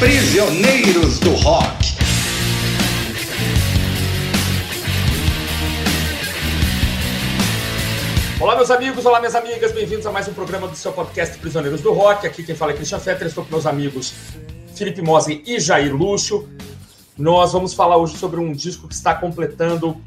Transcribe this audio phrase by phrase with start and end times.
[0.00, 1.94] Prisioneiros do Rock.
[8.40, 11.82] Olá, meus amigos, olá, minhas amigas, bem-vindos a mais um programa do seu podcast Prisioneiros
[11.82, 12.26] do Rock.
[12.26, 14.14] Aqui quem fala é Christian Fetter, estou com meus amigos
[14.74, 16.48] Felipe Mosley e Jair Lúcio.
[17.18, 20.00] Nós vamos falar hoje sobre um disco que está completando,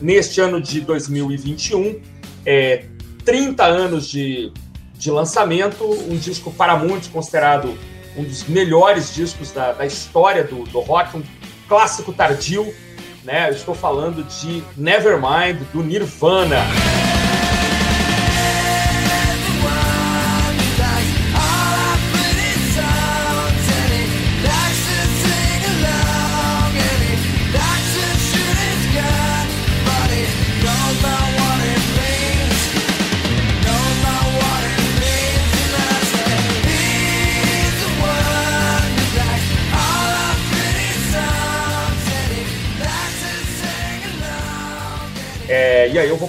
[0.00, 2.00] neste ano de 2021,
[2.46, 2.86] é,
[3.26, 4.50] 30 anos de,
[4.94, 7.76] de lançamento, um disco para muitos considerado
[8.16, 11.22] um dos melhores discos da, da história do, do rock, um
[11.68, 12.74] clássico tardio,
[13.22, 13.48] né?
[13.48, 16.58] Eu estou falando de Nevermind, do Nirvana.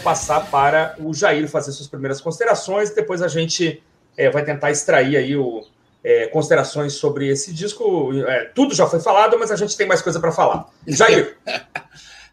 [0.06, 3.82] Passar para o Jair fazer suas primeiras considerações, depois a gente
[4.16, 5.66] é, vai tentar extrair aí o,
[6.04, 8.14] é, considerações sobre esse disco.
[8.28, 10.68] É, tudo já foi falado, mas a gente tem mais coisa para falar.
[10.88, 11.36] Jair.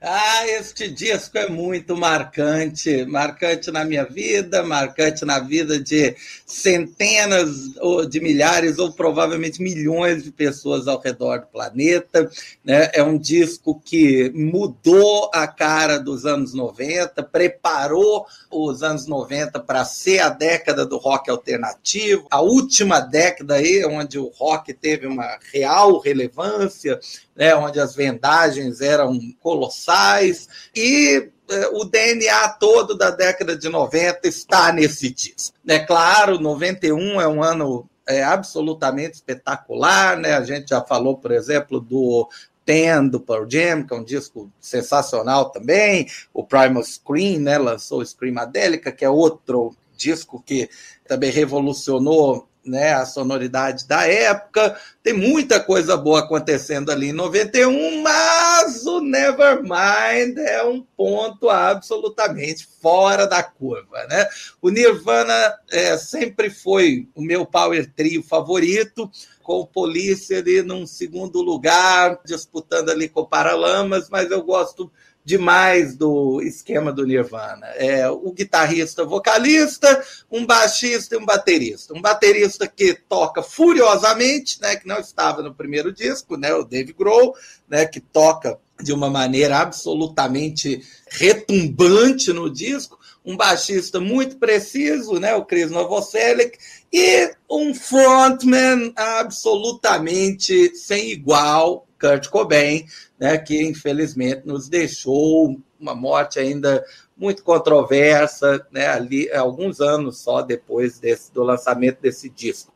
[0.05, 7.77] Ah, este disco é muito marcante, marcante na minha vida, marcante na vida de centenas
[7.78, 12.28] ou de milhares ou provavelmente milhões de pessoas ao redor do planeta.
[12.64, 12.91] Né?
[12.92, 19.84] É um disco que mudou a cara dos anos 90, preparou os anos 90 para
[19.84, 25.39] ser a década do rock alternativo, a última década aí onde o rock teve uma
[25.53, 26.98] real relevância,
[27.36, 34.27] né, onde as vendagens eram colossais, e é, o DNA todo da década de 90
[34.28, 35.56] está nesse disco.
[35.66, 40.34] É claro, 91 é um ano é, absolutamente espetacular, né?
[40.34, 42.29] A gente já falou, por exemplo, do
[42.64, 46.06] Ten do Pearl Jam, que é um disco sensacional também.
[46.33, 50.68] O Primal Scream, né, lançou o Screamadélica, que é outro disco que
[51.06, 54.78] também revolucionou né, a sonoridade da época.
[55.02, 62.68] Tem muita coisa boa acontecendo ali em 91, mas o Nevermind é um ponto absolutamente
[62.80, 64.05] fora da curva.
[64.08, 64.27] Né?
[64.61, 69.11] O Nirvana é, sempre foi o meu power trio favorito,
[69.42, 74.90] com o Polícia ali num segundo lugar, disputando ali com o Paralamas, mas eu gosto
[75.24, 77.66] demais do esquema do Nirvana.
[77.77, 81.94] É o guitarrista vocalista, um baixista e um baterista.
[81.94, 86.92] Um baterista que toca furiosamente, né, que não estava no primeiro disco, né, o Dave
[86.92, 87.34] Grohl,
[87.68, 95.34] né, que toca de uma maneira absolutamente retumbante no disco, um baixista muito preciso, né,
[95.34, 96.58] o Chris Novoselic,
[96.92, 102.85] e um frontman absolutamente sem igual, Kurt Cobain,
[103.18, 106.85] né, que infelizmente nos deixou uma morte ainda
[107.17, 112.74] muito controversa, né, ali alguns anos só depois desse, do lançamento desse disco.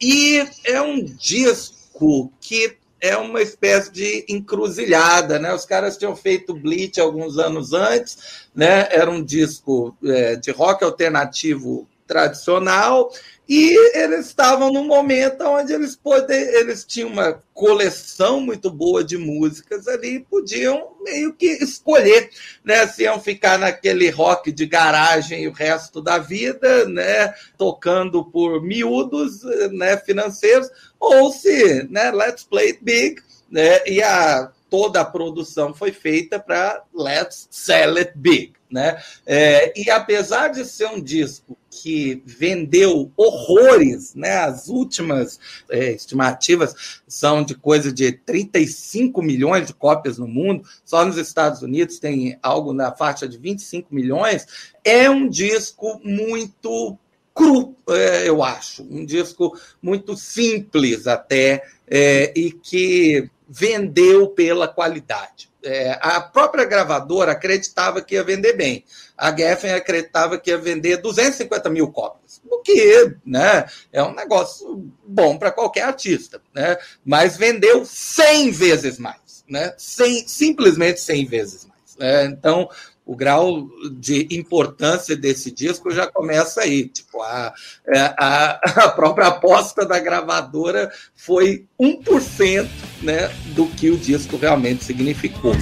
[0.00, 5.54] E é um disco que é uma espécie de encruzilhada, né?
[5.54, 8.88] Os caras tinham feito Bleach alguns anos antes, né?
[8.90, 13.10] Era um disco é, de rock alternativo tradicional
[13.52, 19.18] e eles estavam num momento onde eles, poder, eles tinham uma coleção muito boa de
[19.18, 22.30] músicas ali e podiam meio que escolher
[22.64, 28.62] né, se iam ficar naquele rock de garagem o resto da vida, né, tocando por
[28.62, 35.04] miúdos né, financeiros, ou se né, let's play it big, né, e a, toda a
[35.04, 38.52] produção foi feita para let's sell it big.
[38.70, 39.02] Né?
[39.26, 44.38] É, e apesar de ser um disco que vendeu horrores, né?
[44.38, 51.04] As últimas é, estimativas são de coisa de 35 milhões de cópias no mundo, só
[51.04, 54.46] nos Estados Unidos tem algo na faixa de 25 milhões.
[54.84, 56.96] É um disco muito
[57.34, 65.50] cru, é, eu acho, um disco muito simples até, é, e que vendeu pela qualidade.
[65.62, 68.84] É, a própria gravadora acreditava que ia vender bem.
[69.18, 74.88] A Geffen acreditava que ia vender 250 mil cópias, o que né, é um negócio
[75.04, 76.78] bom para qualquer artista, né?
[77.04, 79.74] mas vendeu 100 vezes mais, né?
[79.76, 81.96] 100, simplesmente 100 vezes mais.
[81.98, 82.24] Né?
[82.26, 82.70] Então,
[83.10, 86.86] o grau de importância desse disco já começa aí.
[86.86, 87.52] Tipo, a,
[87.88, 92.68] é, a, a própria aposta da gravadora foi 1%
[93.02, 95.56] né, do que o disco realmente significou.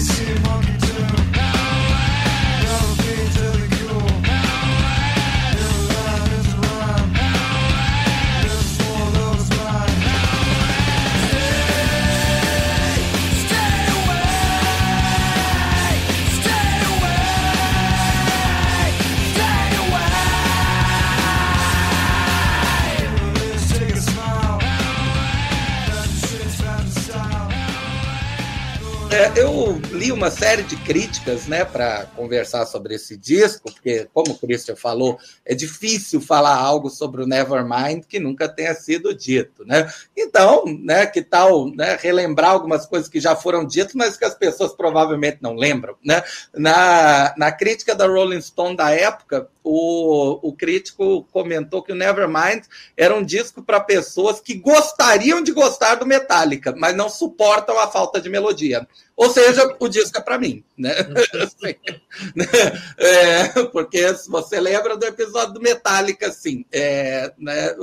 [30.19, 35.17] Uma série de críticas, né, para conversar sobre esse disco, porque, como o Christian falou,
[35.45, 39.89] é difícil falar algo sobre o Nevermind que nunca tenha sido dito, né?
[40.17, 44.35] Então, né, que tal né, relembrar algumas coisas que já foram ditas, mas que as
[44.35, 46.21] pessoas provavelmente não lembram, né?
[46.53, 52.65] Na, na crítica da Rolling Stone da época, o, o crítico comentou que o Nevermind
[52.97, 57.87] era um disco para pessoas que gostariam de gostar do Metallica, mas não suportam a
[57.87, 58.85] falta de melodia.
[59.19, 60.95] Ou seja, o disco é para mim, né?
[62.97, 67.75] é, porque se você lembra do episódio do Metallica, sim, é, né,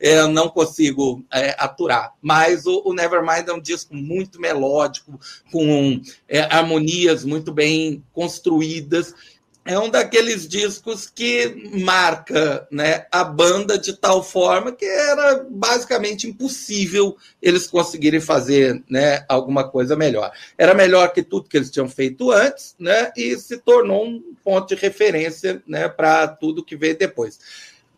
[0.00, 2.12] eu não consigo é, aturar.
[2.20, 5.16] Mas o, o, Nevermind é um disco muito melódico,
[5.52, 9.14] com é, harmonias muito bem construídas
[9.64, 16.28] é um daqueles discos que marca né, a banda de tal forma que era basicamente
[16.28, 20.30] impossível eles conseguirem fazer né, alguma coisa melhor.
[20.58, 24.74] Era melhor que tudo que eles tinham feito antes, né, e se tornou um ponto
[24.74, 27.38] de referência né, para tudo que veio depois.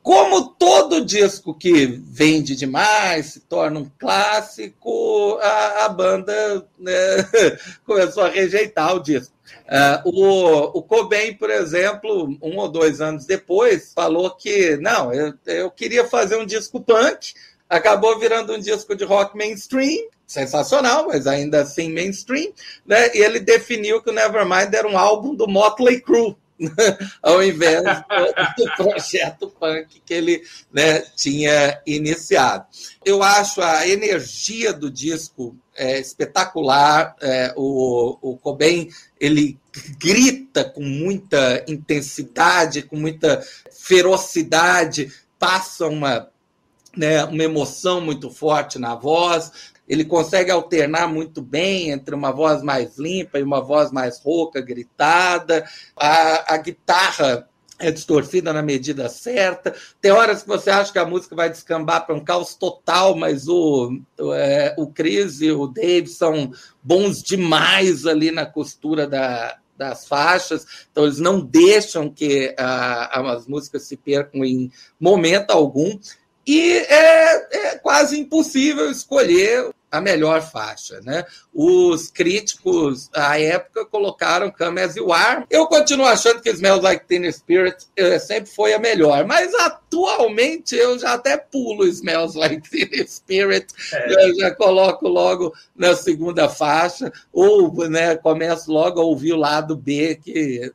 [0.07, 6.93] Como todo disco que vende demais, se torna um clássico, a, a banda né,
[7.85, 9.36] começou a rejeitar o disco.
[9.67, 15.35] Uh, o, o Cobain, por exemplo, um ou dois anos depois, falou que não, eu,
[15.47, 17.35] eu queria fazer um disco punk,
[17.69, 22.53] acabou virando um disco de rock mainstream, sensacional, mas ainda assim mainstream,
[22.85, 23.11] né?
[23.15, 26.37] E ele definiu que o Nevermind era um álbum do Motley Crue.
[27.23, 30.43] ao invés do, projeto punk que ele
[30.73, 32.67] né, tinha iniciado.
[33.05, 37.15] Eu acho a energia do disco é, espetacular.
[37.21, 38.89] É, o, o Cobain
[39.21, 39.59] ele
[39.99, 46.29] grita com muita intensidade, com muita ferocidade, passa uma
[46.97, 49.53] né, uma emoção muito forte na voz
[49.89, 54.61] ele consegue alternar muito bem entre uma voz mais limpa e uma voz mais rouca,
[54.61, 55.65] gritada.
[55.97, 57.49] A, a guitarra
[57.79, 59.75] é distorcida na medida certa.
[60.01, 63.49] Tem horas que você acha que a música vai descambar para um caos total, mas
[63.49, 64.01] o,
[64.35, 66.51] é, o Chris e o Dave são
[66.83, 73.83] bons demais ali na costura da, das faixas, então eles não deixam que as músicas
[73.83, 75.99] se percam em momento algum.
[76.47, 81.25] E é, é quase impossível escolher a melhor faixa, né?
[81.55, 85.45] Os críticos à época colocaram Come As You Are.
[85.49, 90.75] Eu continuo achando que Smells Like Teen Spirit eh, sempre foi a melhor, mas atualmente
[90.75, 94.29] eu já até pulo Smells Like Teen Spirit, é.
[94.29, 99.77] eu já coloco logo na segunda faixa, ou né, começo logo a ouvir o lado
[99.77, 100.73] B, que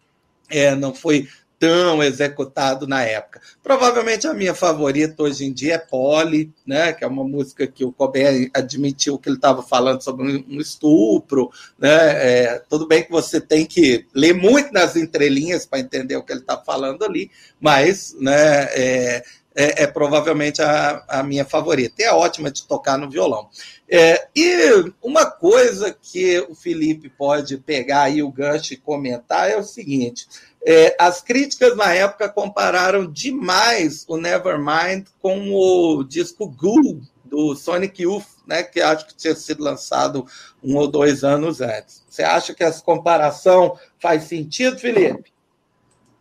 [0.50, 1.28] é, não foi
[1.62, 3.40] tão executado na época.
[3.62, 7.86] Provavelmente a minha favorita hoje em dia é Polly, né, que é uma música que
[7.86, 11.52] o Cobain admitiu que ele estava falando sobre um estupro.
[11.78, 16.24] Né, é, tudo bem que você tem que ler muito nas entrelinhas para entender o
[16.24, 22.01] que ele está falando ali, mas né, é, é, é, provavelmente a, a, minha favorita.
[22.01, 23.50] E é ótima de tocar no violão.
[23.88, 29.58] É, e uma coisa que o Felipe pode pegar aí o gancho e comentar é
[29.58, 30.25] o seguinte:
[30.65, 38.03] é, as críticas na época compararam demais o Nevermind com o disco Ghoul do Sonic
[38.03, 40.25] Youth, né, que acho que tinha sido lançado
[40.62, 42.03] um ou dois anos antes.
[42.08, 45.32] Você acha que essa comparação faz sentido, Felipe?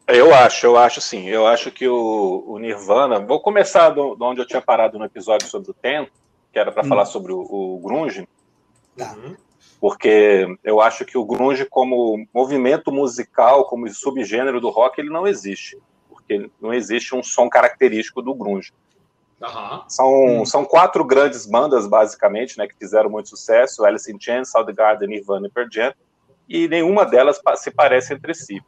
[0.06, 1.28] Eu acho, eu acho sim.
[1.28, 3.20] Eu acho que o, o Nirvana.
[3.20, 6.08] Vou começar do, de onde eu tinha parado no episódio sobre o Ten,
[6.52, 6.88] que era para hum.
[6.88, 8.26] falar sobre o, o Grunge.
[8.96, 9.12] Tá.
[9.12, 9.36] Uhum
[9.80, 15.26] porque eu acho que o grunge como movimento musical, como subgênero do rock, ele não
[15.26, 18.72] existe, porque não existe um som característico do grunge.
[19.40, 19.82] Uhum.
[19.88, 20.44] São, hum.
[20.44, 25.46] são quatro grandes bandas, basicamente, né, que fizeram muito sucesso, Alice in Chains, Soundgarden, Nirvana
[25.46, 25.94] e Pearl Jam,
[26.46, 28.62] e nenhuma delas se parece entre si.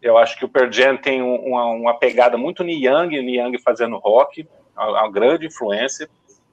[0.00, 4.48] Eu acho que o Pearl Jam tem uma, uma pegada muito Niang, Niang fazendo rock,
[4.74, 6.08] uma, uma grande influência,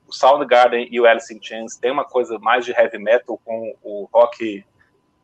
[0.07, 3.75] o Soundgarden e o Alice in Chains tem uma coisa mais de heavy metal com
[3.83, 4.63] o rock,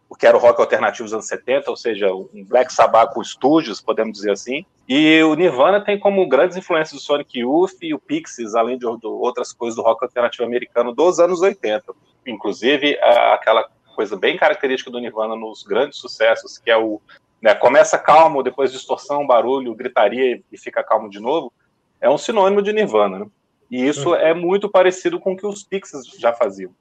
[0.10, 3.22] o que era o rock alternativo dos anos 70, ou seja, um Black Sabbath com
[3.22, 4.66] estúdios, podemos dizer assim.
[4.88, 8.86] E o Nirvana tem como grandes influências o Sonic Youth e o Pixies, além de,
[8.86, 11.94] outras coisas do rock alternativo americano dos anos 80.
[12.26, 13.00] Inclusive,
[13.34, 17.00] aquela coisa bem característica do Nirvana nos grandes sucessos, que é o
[17.42, 21.52] né, começa calmo, depois distorção, barulho, gritaria e fica calmo de novo,
[22.00, 23.20] é um sinônimo de Nirvana.
[23.20, 23.26] Né?
[23.72, 24.16] E isso uhum.
[24.16, 26.72] é muito parecido com o que os Pixies já faziam.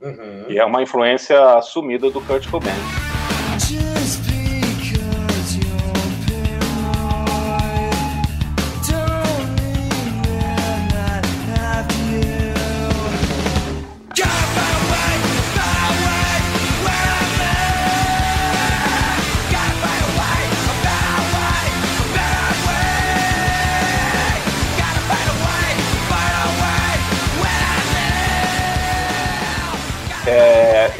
[0.00, 0.46] Uhum.
[0.48, 3.01] E é uma influência assumida do Kurt Cobain.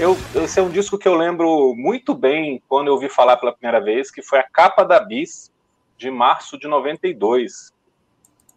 [0.03, 3.53] Eu, esse é um disco que eu lembro muito bem quando eu ouvi falar pela
[3.53, 5.53] primeira vez, que foi a capa da Bis
[5.97, 7.73] de março de 92.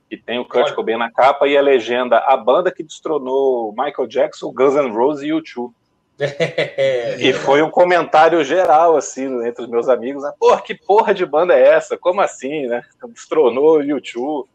[0.09, 4.07] Que tem o Kurt Cobain na capa e a legenda A banda que destronou Michael
[4.07, 5.71] Jackson, Guns N' Roses e U2.
[7.19, 10.23] e foi um comentário geral, assim, entre os meus amigos.
[10.23, 10.31] Né?
[10.39, 11.95] Porra, que porra de banda é essa?
[11.95, 12.81] Como assim, né?
[13.09, 14.47] Destronou o YouTube.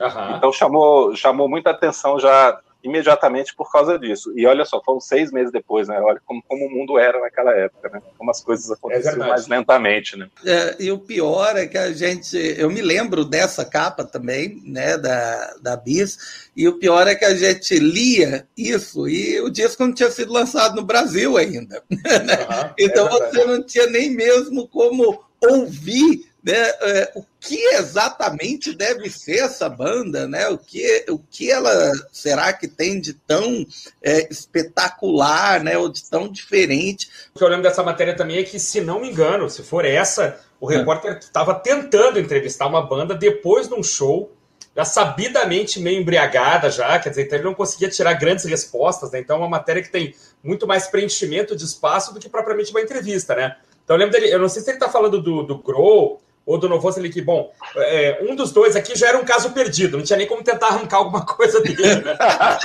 [0.00, 0.36] Uhum.
[0.36, 4.32] Então chamou, chamou muita atenção já imediatamente por causa disso.
[4.36, 6.00] E olha só, foram seis meses depois, né?
[6.00, 8.02] Olha como, como o mundo era naquela época, né?
[8.18, 10.28] Como as coisas aconteciam é mais lentamente, né?
[10.44, 14.98] É, e o pior é que a gente, eu me lembro dessa capa também, né?
[14.98, 16.50] Da, da Bis.
[16.56, 20.32] E o pior é que a gente lia isso e o disco não tinha sido
[20.32, 21.82] lançado no Brasil ainda.
[22.12, 28.74] Uhum, então é você não tinha nem mesmo como ouvir né, é, o que exatamente
[28.74, 30.48] deve ser essa banda, né?
[30.48, 33.64] O que, o que ela será que tem de tão
[34.02, 35.78] é, espetacular, né?
[35.78, 37.08] Ou de tão diferente?
[37.32, 39.84] O que eu lembro dessa matéria também é que, se não me engano, se for
[39.84, 40.78] essa, o é.
[40.78, 44.32] repórter estava tentando entrevistar uma banda depois de um show,
[44.74, 49.20] já sabidamente meio embriagada já, quer dizer, então ele não conseguia tirar grandes respostas, né?
[49.20, 52.80] Então é uma matéria que tem muito mais preenchimento de espaço do que propriamente uma
[52.80, 53.56] entrevista, né?
[53.84, 56.58] Então eu lembro dele, eu não sei se ele está falando do, do Grow ou
[56.58, 59.96] do Novoso ali que, bom, é, um dos dois aqui já era um caso perdido,
[59.96, 62.16] não tinha nem como tentar arrancar alguma coisa dele, né?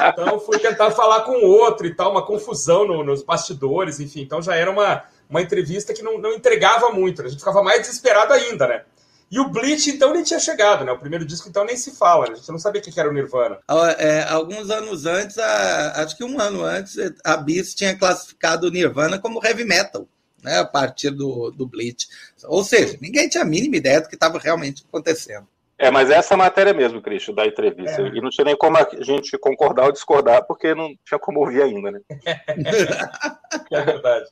[0.09, 4.21] Então fui tentar falar com o outro e tal, uma confusão no, nos bastidores, enfim,
[4.21, 7.27] então já era uma, uma entrevista que não, não entregava muito, né?
[7.27, 8.81] a gente ficava mais desesperado ainda, né?
[9.29, 10.91] E o Bleach, então, nem tinha chegado, né?
[10.93, 12.27] O primeiro disco, então, nem se fala.
[12.27, 12.33] Né?
[12.33, 13.59] A gente não sabia o que era o Nirvana.
[13.97, 18.71] É, alguns anos antes, a, acho que um ano antes, a Bis tinha classificado o
[18.71, 20.07] Nirvana como heavy metal
[20.43, 22.07] né, a partir do, do Bleach.
[22.45, 25.47] Ou seja, ninguém tinha a mínima ideia do que estava realmente acontecendo.
[25.79, 28.01] É, mas essa matéria mesmo, Cristian, da entrevista.
[28.01, 28.07] É.
[28.07, 31.61] E não tinha nem como a gente concordar ou discordar, porque não tinha como ouvir
[31.61, 31.99] ainda, né?
[33.71, 34.25] é verdade.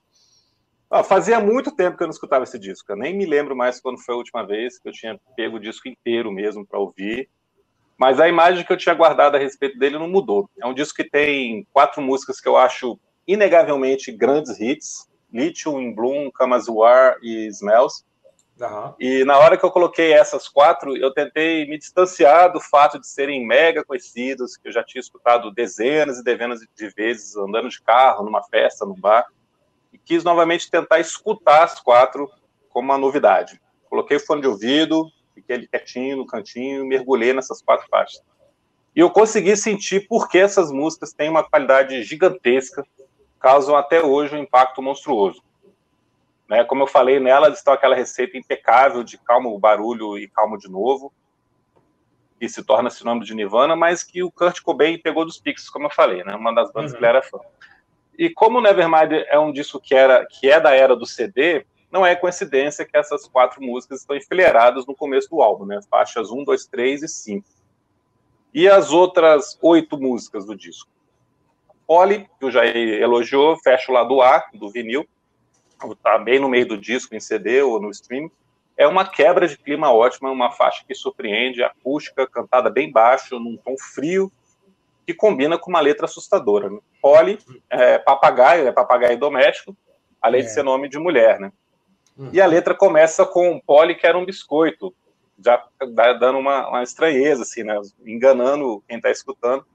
[0.90, 2.92] Ah, fazia muito tempo que eu não escutava esse disco.
[2.92, 5.60] Eu nem me lembro mais quando foi a última vez que eu tinha pego o
[5.60, 7.30] disco inteiro mesmo para ouvir.
[7.98, 10.50] Mas a imagem que eu tinha guardado a respeito dele não mudou.
[10.60, 15.08] É um disco que tem quatro músicas que eu acho inegavelmente grandes hits.
[15.36, 18.06] Lithium, In Bloom, Kamazuar e Smells.
[18.60, 18.94] Uhum.
[18.98, 23.06] E na hora que eu coloquei essas quatro, eu tentei me distanciar do fato de
[23.06, 27.82] serem mega conhecidos, que eu já tinha escutado dezenas e dezenas de vezes andando de
[27.82, 29.26] carro, numa festa, num bar,
[29.92, 32.32] e quis novamente tentar escutar as quatro
[32.70, 33.60] como uma novidade.
[33.90, 38.22] Coloquei o fone de ouvido, fiquei ali quietinho no cantinho, mergulhei nessas quatro faixas.
[38.96, 42.86] E eu consegui sentir por que essas músicas têm uma qualidade gigantesca,
[43.40, 45.44] causam até hoje um impacto monstruoso.
[46.48, 46.64] Né?
[46.64, 50.70] Como eu falei, nelas estão aquela receita impecável de calma o barulho e calmo de
[50.70, 51.12] novo,
[52.40, 55.86] que se torna sinônimo de Nirvana, mas que o Kurt Cobain pegou dos Pixies, como
[55.86, 56.36] eu falei, né?
[56.36, 56.98] uma das bandas uhum.
[56.98, 57.40] que ele era fã.
[58.18, 61.66] E como o Nevermind é um disco que, era, que é da era do CD,
[61.92, 65.80] não é coincidência que essas quatro músicas estão enfileiradas no começo do álbum, né?
[65.90, 67.48] faixas 1, 2, 3 e 5.
[68.54, 70.90] E as outras oito músicas do disco?
[71.88, 75.08] Poli, que o Jair elogiou, fecha o lado A do vinil,
[75.92, 78.30] está bem no meio do disco, em CD ou no stream.
[78.78, 83.56] É uma quebra de clima ótima, uma faixa que surpreende, acústica, cantada bem baixo, num
[83.58, 84.32] tom frio,
[85.06, 86.70] que combina com uma letra assustadora.
[86.70, 86.80] Né?
[87.02, 87.40] Poli,
[87.70, 89.76] é, papagaio, é papagaio doméstico,
[90.22, 90.44] além é.
[90.44, 91.52] de ser nome de mulher, né?
[92.18, 92.30] Uhum.
[92.32, 94.94] E a letra começa com Poli, que era um biscoito,
[95.38, 95.62] já
[96.20, 97.80] dando uma, uma estranheza, assim, né?
[98.06, 99.66] Enganando quem está escutando.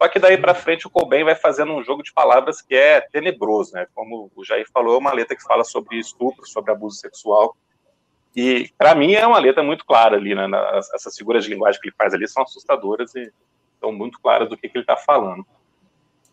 [0.00, 3.02] Só que daí para frente o Cobain vai fazendo um jogo de palavras que é
[3.02, 3.86] tenebroso, né?
[3.94, 7.54] Como o Jair falou, é uma letra que fala sobre estupro, sobre abuso sexual.
[8.34, 10.46] E para mim é uma letra muito clara ali, né?
[10.94, 13.30] Essas figuras de linguagem que ele faz ali são assustadoras e
[13.74, 15.44] estão muito claras do que, que ele está falando.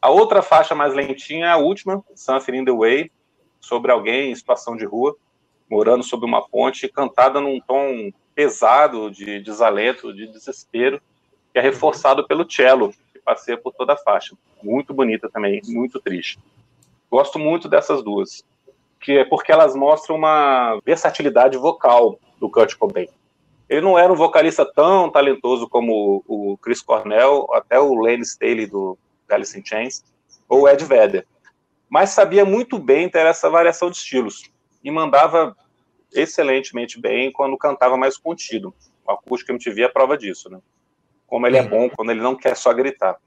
[0.01, 3.11] A outra faixa mais lentinha é a última, Something in the Way,
[3.59, 5.13] sobre alguém em situação de rua,
[5.69, 11.01] morando sob uma ponte, cantada num tom pesado de desalento, de desespero,
[11.51, 12.93] que é reforçado pelo cello,
[13.27, 14.37] passeia por toda a faixa.
[14.63, 16.39] Muito bonita também, muito triste.
[17.11, 18.41] Gosto muito dessas duas,
[19.01, 23.09] que é porque elas mostram uma versatilidade vocal do Kurt Cobain.
[23.67, 28.65] Ele não era um vocalista tão talentoso como o Chris Cornell, até o Lane Staley
[28.65, 28.97] do
[29.29, 30.05] Alice in Chains,
[30.47, 31.27] ou Ed Vedder.
[31.89, 34.49] Mas sabia muito bem ter essa variação de estilos
[34.81, 35.53] e mandava
[36.13, 38.73] excelentemente bem quando cantava mais contido.
[39.05, 40.59] O acústico MTV é prova disso, né?
[41.27, 41.69] Como ele é uhum.
[41.69, 43.17] bom quando ele não quer só gritar.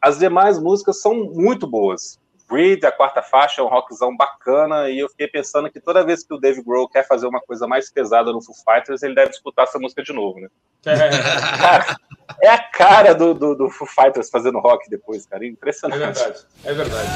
[0.00, 2.18] As demais músicas são muito boas.
[2.50, 6.24] Breed, a quarta faixa, é um rockzão bacana, e eu fiquei pensando que toda vez
[6.24, 9.30] que o Dave Grohl quer fazer uma coisa mais pesada no Foo Fighters, ele deve
[9.30, 10.48] escutar essa música de novo, né?
[10.82, 11.96] cara,
[12.42, 15.46] é a cara do, do, do, Foo Fighters fazendo rock depois, cara.
[15.46, 16.02] Impressionante.
[16.02, 17.08] É verdade, é verdade.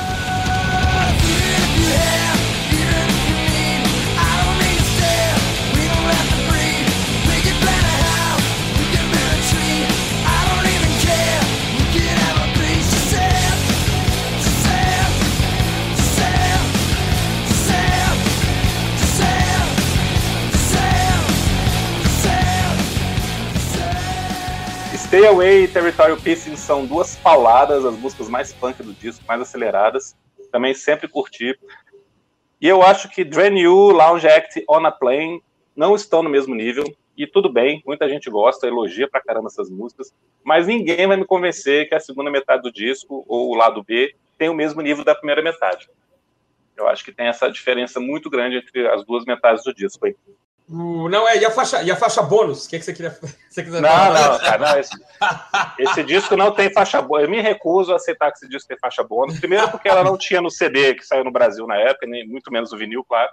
[25.25, 29.41] Stay Away e Territorial Pissing são duas pauladas, as músicas mais punk do disco, mais
[29.41, 30.15] aceleradas.
[30.53, 31.59] Também sempre curti.
[32.61, 35.43] E eu acho que Drain You, Lounge Act, On a Plane
[35.75, 36.85] não estão no mesmo nível.
[37.17, 40.13] E tudo bem, muita gente gosta, elogia pra caramba essas músicas,
[40.45, 44.15] mas ninguém vai me convencer que a segunda metade do disco, ou o lado B,
[44.37, 45.89] tem o mesmo nível da primeira metade.
[46.77, 50.15] Eu acho que tem essa diferença muito grande entre as duas metades do disco aí.
[50.67, 52.65] Não, é, e a faixa, e a faixa bônus?
[52.65, 53.11] O que, é que você queria
[53.51, 54.97] você Não, não, cara, não, esse,
[55.79, 57.25] esse, disco não tem faixa bônus.
[57.25, 59.39] Eu me recuso a aceitar que esse disco tem faixa bônus.
[59.39, 62.51] Primeiro, porque ela não tinha no CD que saiu no Brasil na época, nem muito
[62.51, 63.31] menos o vinil, claro.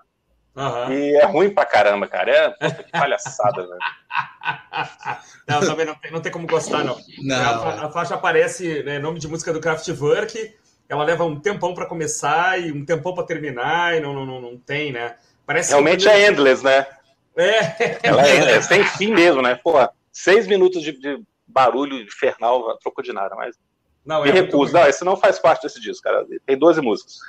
[0.54, 0.92] Uhum.
[0.92, 2.32] E é ruim pra caramba, cara.
[2.32, 3.80] É puta, que palhaçada, velho.
[5.48, 6.98] Não, também não tem, não tem como gostar, não.
[7.24, 7.36] não.
[7.36, 10.56] A, a, faixa aparece, né, nome de música do Kraftwerk.
[10.88, 14.40] Ela leva um tempão para começar e um tempão para terminar, e não, não, não,
[14.40, 15.16] não tem, né?
[15.46, 16.88] Parece Realmente é endless, né?
[17.36, 18.00] É.
[18.04, 19.56] Ela é, é sem fim mesmo, né?
[19.56, 19.74] Pô,
[20.12, 23.56] seis minutos de, de barulho infernal, troco de nada, mas.
[24.04, 24.74] Não, Me é recuso.
[24.74, 26.26] Não, esse não faz parte desse disco, cara.
[26.46, 27.20] Tem 12 músicas.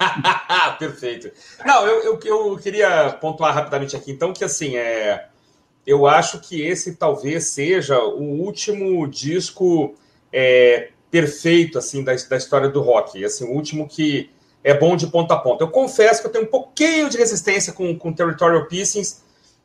[0.78, 1.30] Perfeito.
[1.66, 5.28] Não, eu, eu, eu, queria pontuar rapidamente aqui, então, que assim, é,
[5.86, 9.94] eu acho que esse talvez seja o último disco
[10.32, 13.22] é, perfeito, assim, da, da história do rock.
[13.22, 14.30] Assim, o último que
[14.64, 15.64] é bom de ponta a ponta.
[15.64, 19.22] Eu confesso que eu tenho um pouquinho de resistência com, com Territorial Pieces.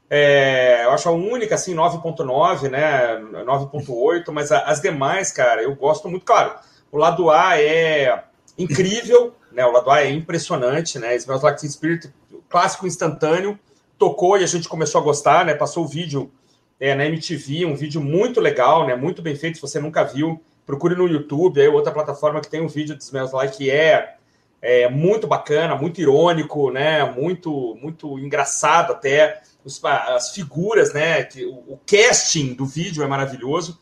[0.10, 3.18] É, eu acho a única, assim, 9.9, né?
[3.46, 6.26] 9.8, mas a, as demais, cara, eu gosto muito.
[6.26, 6.56] Claro,
[6.92, 8.24] o lado A é
[8.58, 9.66] incrível, né?
[9.66, 11.16] O lado A é impressionante, né?
[11.16, 12.14] Smells Like Teen Spirit,
[12.50, 13.60] clássico instantâneo,
[13.98, 15.54] tocou e a gente começou a gostar, né?
[15.54, 16.32] Passou o vídeo
[16.80, 18.96] é, na MTV, um vídeo muito legal, né?
[18.96, 22.62] Muito bem feito, se você nunca viu, procure no YouTube, aí outra plataforma que tem
[22.62, 24.17] um vídeo de Smells Like é
[24.62, 27.04] é muito bacana, muito irônico, né?
[27.04, 29.41] Muito, muito engraçado até.
[29.63, 31.24] Os, as figuras, né?
[31.24, 33.80] Que, o, o, casting do vídeo é maravilhoso,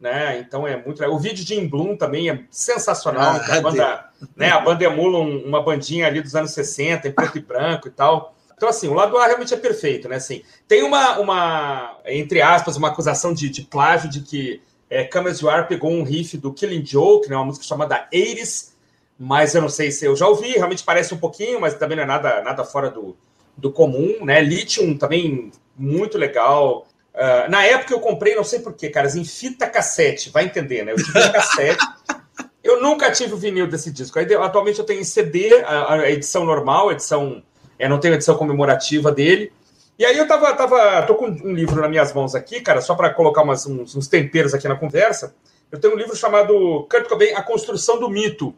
[0.00, 0.38] né?
[0.38, 1.04] Então é muito.
[1.04, 3.40] O vídeo de In Bloom também é sensacional.
[3.40, 4.04] Ah, a, banda,
[4.36, 7.88] né, a banda emula um, uma bandinha ali dos anos 60, em preto e branco
[7.88, 8.34] e tal.
[8.56, 10.16] Então, assim, o lado A realmente é perfeito, né?
[10.16, 15.08] Assim, tem uma, uma entre aspas, uma acusação de, de plágio de que é,
[15.40, 18.75] You Are pegou um riff do Killing Joke, né, uma música chamada Ares,
[19.18, 22.04] mas eu não sei se eu já ouvi, realmente parece um pouquinho, mas também não
[22.04, 23.16] é nada, nada fora do,
[23.56, 24.40] do comum, né?
[24.40, 26.86] Lithium também muito legal.
[27.14, 30.92] Uh, na época eu comprei, não sei porquê, caras, em fita cassete, vai entender, né?
[30.92, 31.84] Eu tive cassete.
[32.62, 34.18] eu nunca tive o vinil desse disco.
[34.18, 37.42] Aí, atualmente eu tenho em CD, a, a edição normal, a edição.
[37.78, 39.50] É, não tenho a edição comemorativa dele.
[39.98, 41.02] E aí eu tava, tava.
[41.04, 44.08] tô com um livro nas minhas mãos aqui, cara, só para colocar umas, uns, uns
[44.08, 45.34] temperos aqui na conversa.
[45.72, 48.54] Eu tenho um livro chamado Kurt Cobain, A Construção do Mito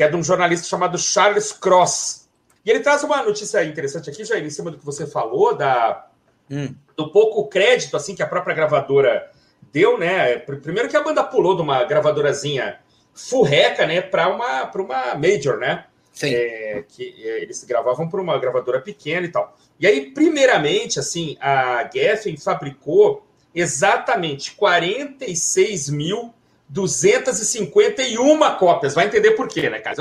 [0.00, 2.26] que é de um jornalista chamado Charles Cross.
[2.64, 6.06] E ele traz uma notícia interessante aqui, já em cima do que você falou, da,
[6.50, 6.74] hum.
[6.96, 9.30] do pouco crédito assim que a própria gravadora
[9.70, 10.38] deu, né?
[10.38, 12.78] Primeiro que a banda pulou de uma gravadorazinha
[13.12, 15.84] furreca, né, para uma, uma major, né?
[16.14, 16.34] Sim.
[16.34, 19.54] É, que é, eles gravavam para uma gravadora pequena e tal.
[19.78, 26.32] E aí, primeiramente, assim, a Geffen fabricou exatamente 46 mil
[26.70, 28.94] 251 cópias.
[28.94, 29.96] Vai entender por quê, né, cara?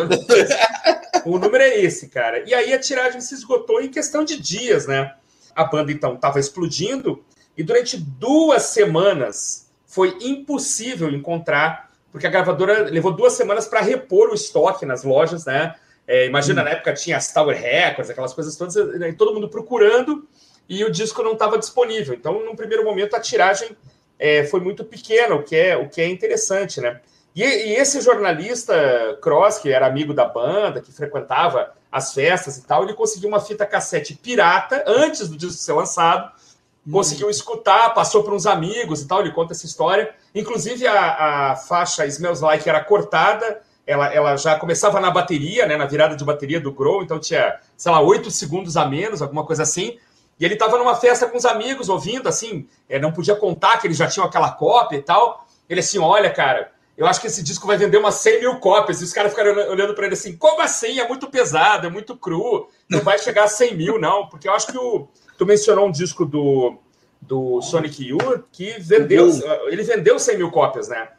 [1.26, 2.44] o número é esse, cara.
[2.48, 5.14] E aí a tiragem se esgotou em questão de dias, né?
[5.56, 7.24] A banda, então, estava explodindo
[7.58, 14.30] e durante duas semanas foi impossível encontrar, porque a gravadora levou duas semanas para repor
[14.30, 15.76] o estoque nas lojas, né?
[16.08, 16.66] É, imagina, hum.
[16.66, 19.12] na época tinha as Tower Records, aquelas coisas todas, né?
[19.14, 20.28] todo mundo procurando
[20.68, 22.14] e o disco não estava disponível.
[22.14, 23.76] Então, num primeiro momento, a tiragem
[24.20, 27.00] é, foi muito pequena, o que é, o que é interessante, né?
[27.34, 32.66] E, e, esse jornalista Cross, que era amigo da banda, que frequentava as festas e
[32.66, 36.32] tal, ele conseguiu uma fita cassete pirata antes do disco ser lançado,
[36.86, 36.92] hum.
[36.92, 40.14] conseguiu escutar, passou para uns amigos e tal, ele conta essa história.
[40.36, 45.76] Inclusive a, a faixa Smells Like era cortada, ela, ela já começava na bateria, né,
[45.76, 49.44] na virada de bateria do Grow, então tinha, sei lá, oito segundos a menos, alguma
[49.44, 49.98] coisa assim.
[50.40, 53.88] E ele estava numa festa com os amigos, ouvindo, assim, é, não podia contar que
[53.88, 55.46] eles já tinham aquela cópia e tal.
[55.70, 59.02] Ele assim, olha, cara, eu acho que esse disco vai vender umas 100 mil cópias.
[59.02, 61.00] E os caras ficaram olhando para ele assim, como assim?
[61.00, 64.28] É muito pesado, é muito cru, não vai chegar a 100 mil, não.
[64.28, 65.08] Porque eu acho que o...
[65.38, 66.78] Tu mencionou um disco do,
[67.22, 69.30] do Sonic Youth que vendeu,
[69.68, 71.10] ele vendeu 100 mil cópias, né?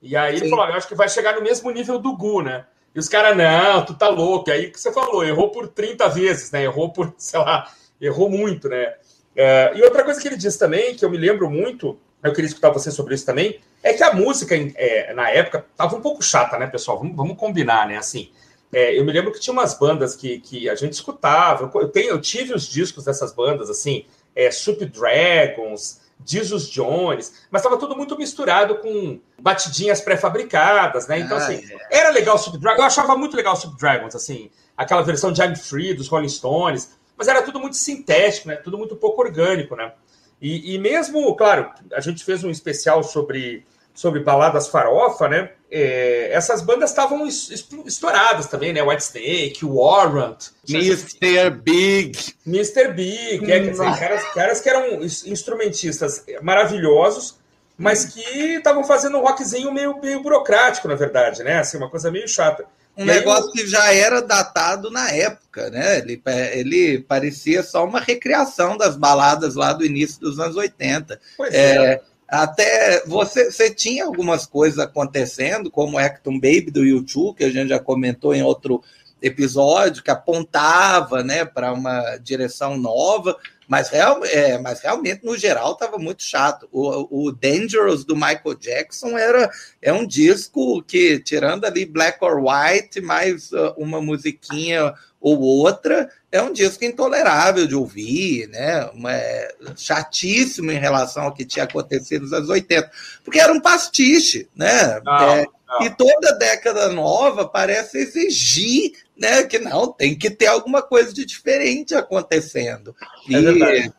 [0.00, 0.42] E aí Sim.
[0.42, 2.66] ele falou, eu acho que vai chegar no mesmo nível do Gu, né?
[2.94, 4.50] E os caras, não, tu tá louco.
[4.50, 6.64] E aí que você falou, errou por 30 vezes, né?
[6.64, 7.70] Errou por, sei lá,
[8.02, 8.94] errou muito, né?
[9.34, 12.48] Uh, e outra coisa que ele disse também, que eu me lembro muito, eu queria
[12.48, 16.22] escutar você sobre isso também, é que a música, é, na época, tava um pouco
[16.22, 16.98] chata, né, pessoal?
[16.98, 17.96] Vamos, vamos combinar, né?
[17.96, 18.30] Assim,
[18.72, 21.70] é, eu me lembro que tinha umas bandas que, que a gente escutava.
[21.74, 24.04] Eu, tenho, eu tive os discos dessas bandas, assim,
[24.36, 31.18] é, Super Dragons, Jesus Jones, mas estava tudo muito misturado com batidinhas pré-fabricadas, né?
[31.18, 31.98] Então, ah, assim, é.
[31.98, 32.78] era legal o Super Dragons.
[32.78, 36.28] Eu achava muito legal o Super Dragons, assim, aquela versão de I'm Free dos Rolling
[36.28, 36.90] Stones,
[37.22, 38.56] mas era tudo muito sintético, né?
[38.56, 39.92] Tudo muito pouco orgânico, né?
[40.40, 45.52] E, e mesmo, claro, a gente fez um especial sobre sobre baladas farofa, né?
[45.70, 48.82] É, essas bandas estavam estouradas também, né?
[48.82, 51.50] White Snake, Warrant, Mr.
[51.50, 52.88] Big, Mr.
[52.92, 57.38] Big, é, quer dizer, caras, caras que eram instrumentistas maravilhosos,
[57.78, 61.60] mas que estavam fazendo um rockzinho meio, meio burocrático, na verdade, né?
[61.60, 62.64] Assim, uma coisa meio chata.
[62.96, 65.98] Um negócio que já era datado na época, né?
[65.98, 71.18] Ele, ele parecia só uma recriação das baladas lá do início dos anos 80.
[71.36, 71.94] Pois é.
[71.94, 77.50] é até você, você tinha algumas coisas acontecendo, como Acton Baby do YouTube, que a
[77.50, 78.82] gente já comentou em outro
[79.20, 83.36] episódio, que apontava né, para uma direção nova,
[83.72, 86.68] mas, real, é, mas realmente, no geral, estava muito chato.
[86.70, 92.44] O, o Dangerous do Michael Jackson era é um disco que, tirando ali Black or
[92.44, 98.84] White, mais uh, uma musiquinha ou outra, é um disco intolerável de ouvir, né?
[98.92, 102.90] Uma, é, chatíssimo em relação ao que tinha acontecido nos anos 80,
[103.24, 105.00] porque era um pastiche, né?
[105.02, 105.46] Não, é.
[105.80, 111.24] E toda década nova parece exigir né, que não, tem que ter alguma coisa de
[111.24, 112.94] diferente acontecendo.
[113.30, 113.92] É e verdade.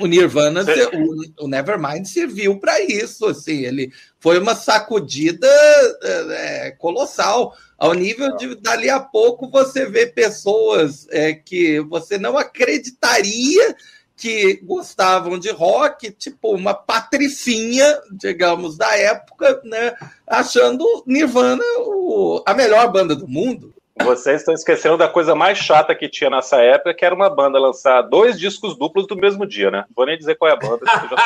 [0.00, 5.48] o Nirvana, o, o Nevermind serviu para isso, assim, ele foi uma sacudida
[6.02, 12.38] é, colossal ao nível de dali a pouco você vê pessoas é, que você não
[12.38, 13.76] acreditaria
[14.22, 19.94] que gostavam de rock, tipo uma patricinha, digamos, da época, né,
[20.28, 23.74] achando Nirvana o, a melhor banda do mundo.
[24.00, 27.58] Vocês estão esquecendo da coisa mais chata que tinha nessa época, que era uma banda
[27.58, 29.86] lançar dois discos duplos do mesmo dia, né?
[29.94, 31.16] Vou nem dizer qual é a banda, você já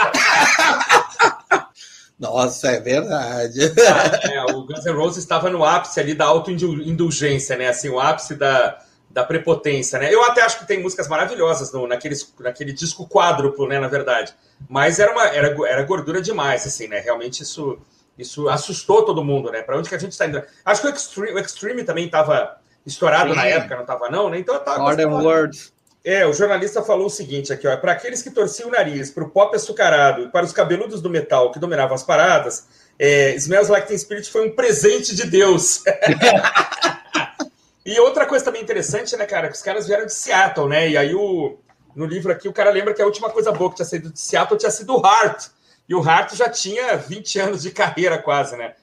[1.51, 1.67] sabe.
[2.19, 3.61] Nossa, é verdade.
[3.79, 7.69] Ah, é, o Guns N' Roses estava no ápice ali da autoindulgência, né?
[7.69, 8.79] Assim, o ápice da,
[9.17, 10.13] da prepotência, né?
[10.13, 13.81] Eu até acho que tem músicas maravilhosas no, naquele, naquele disco quádruplo, né?
[13.81, 14.35] Na verdade.
[14.69, 17.01] Mas era, uma, era, era gordura demais, assim, né?
[17.01, 17.79] Realmente isso,
[18.19, 19.63] isso assustou todo mundo, né?
[19.63, 20.43] Para onde que a gente está indo?
[20.63, 23.37] Acho que o Extreme, o Extreme também estava estourado Sim.
[23.37, 24.39] na época, não estava não, né?
[24.39, 24.79] Então tá.
[24.79, 25.73] Modern Words.
[26.05, 29.25] É, o jornalista falou o seguinte aqui, ó, para aqueles que torciam o nariz para
[29.25, 32.67] o pop açucarado e para os cabeludos do metal que dominavam as paradas,
[32.99, 35.83] é, Smells Like Teen Spirit foi um presente de Deus.
[37.87, 40.91] e outra coisa também interessante, né, cara, que os caras vieram de Seattle, né?
[40.91, 41.57] E aí o,
[41.95, 44.21] no livro aqui o cara lembra que a última coisa boa que tinha saído de
[44.21, 45.47] Seattle tinha sido o Heart.
[45.89, 48.75] E o Hart já tinha 20 anos de carreira quase, né?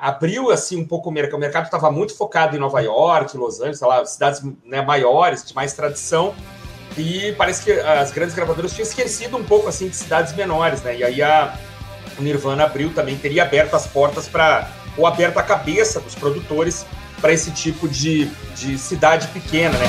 [0.00, 1.36] abriu assim um pouco o mercado.
[1.36, 5.54] O mercado estava muito focado em Nova York, Los Angeles, lá, cidades né, maiores, de
[5.54, 6.34] mais tradição.
[6.96, 10.96] E parece que as grandes gravadoras tinham esquecido um pouco assim de cidades menores, né?
[10.96, 11.56] E aí a
[12.18, 16.84] Nirvana abriu também, teria aberto as portas para ou aberto a cabeça dos produtores
[17.20, 19.86] para esse tipo de, de cidade pequena, né?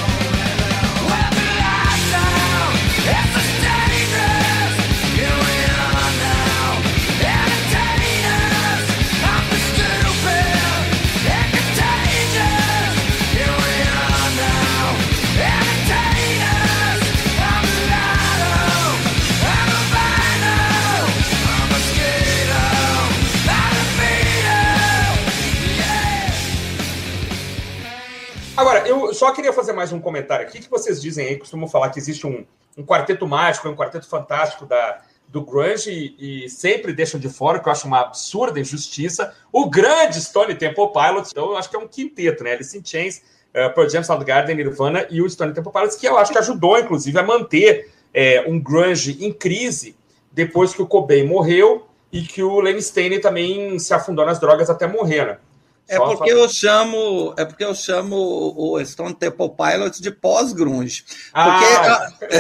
[29.12, 32.00] Eu só queria fazer mais um comentário aqui, que vocês dizem aí, costumam falar que
[32.00, 32.46] existe um,
[32.78, 37.60] um quarteto mágico, um quarteto fantástico da, do grunge e, e, sempre deixam de fora,
[37.60, 41.76] que eu acho uma absurda injustiça, o grande Stone Temple Pilots, então eu acho que
[41.76, 42.54] é um quinteto, né?
[42.54, 43.18] Alice in Chains,
[43.50, 46.80] uh, Pearl Jam, Soundgarden, Nirvana e o Stone Temple Pilots, que eu acho que ajudou,
[46.80, 49.94] inclusive, a manter é, um grunge em crise
[50.32, 54.70] depois que o Cobain morreu e que o Lenny Stanley também se afundou nas drogas
[54.70, 55.38] até morrer, né?
[55.92, 58.16] É porque eu chamo, é porque eu chamo
[58.56, 61.04] o Stone Temple Pilots de pós-grunge.
[61.34, 62.10] Ah.
[62.18, 62.38] Porque,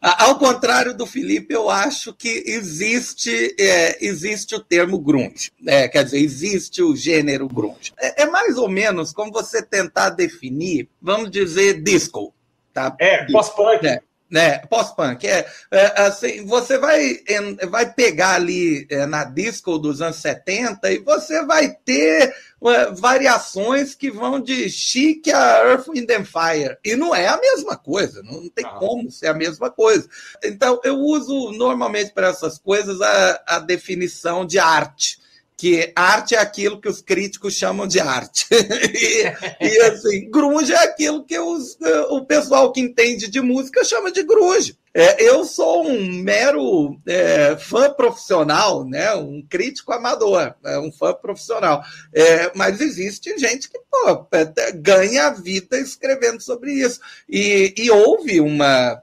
[0.00, 5.52] ao contrário do Felipe, eu acho que existe, é, existe o termo grunge.
[5.66, 7.92] É, quer dizer, existe o gênero grunge.
[7.98, 12.32] É, é, mais ou menos como você tentar definir, vamos dizer, disco.
[12.72, 12.96] Tá?
[12.98, 13.86] É, pós-punk.
[13.86, 14.00] É.
[14.30, 14.58] né?
[14.58, 15.26] Pós-punk.
[15.26, 17.18] É, é, assim, você vai,
[17.68, 22.34] vai pegar ali é, na disco dos anos 70 e você vai ter
[22.64, 26.76] é, variações que vão de chique a Earth, Wind and Fire.
[26.84, 28.70] E não é a mesma coisa, não tem ah.
[28.70, 30.08] como ser a mesma coisa.
[30.42, 35.23] Então, eu uso normalmente para essas coisas a, a definição de arte
[35.56, 38.46] que arte é aquilo que os críticos chamam de arte.
[38.52, 39.24] e,
[39.60, 41.76] e, assim, grunge é aquilo que os,
[42.10, 44.76] o pessoal que entende de música chama de grunge.
[44.96, 49.12] É, eu sou um mero é, fã profissional, né?
[49.16, 51.82] um crítico amador, é, um fã profissional.
[52.12, 57.00] É, mas existe gente que pô, é, ganha a vida escrevendo sobre isso.
[57.28, 59.02] E, e houve uma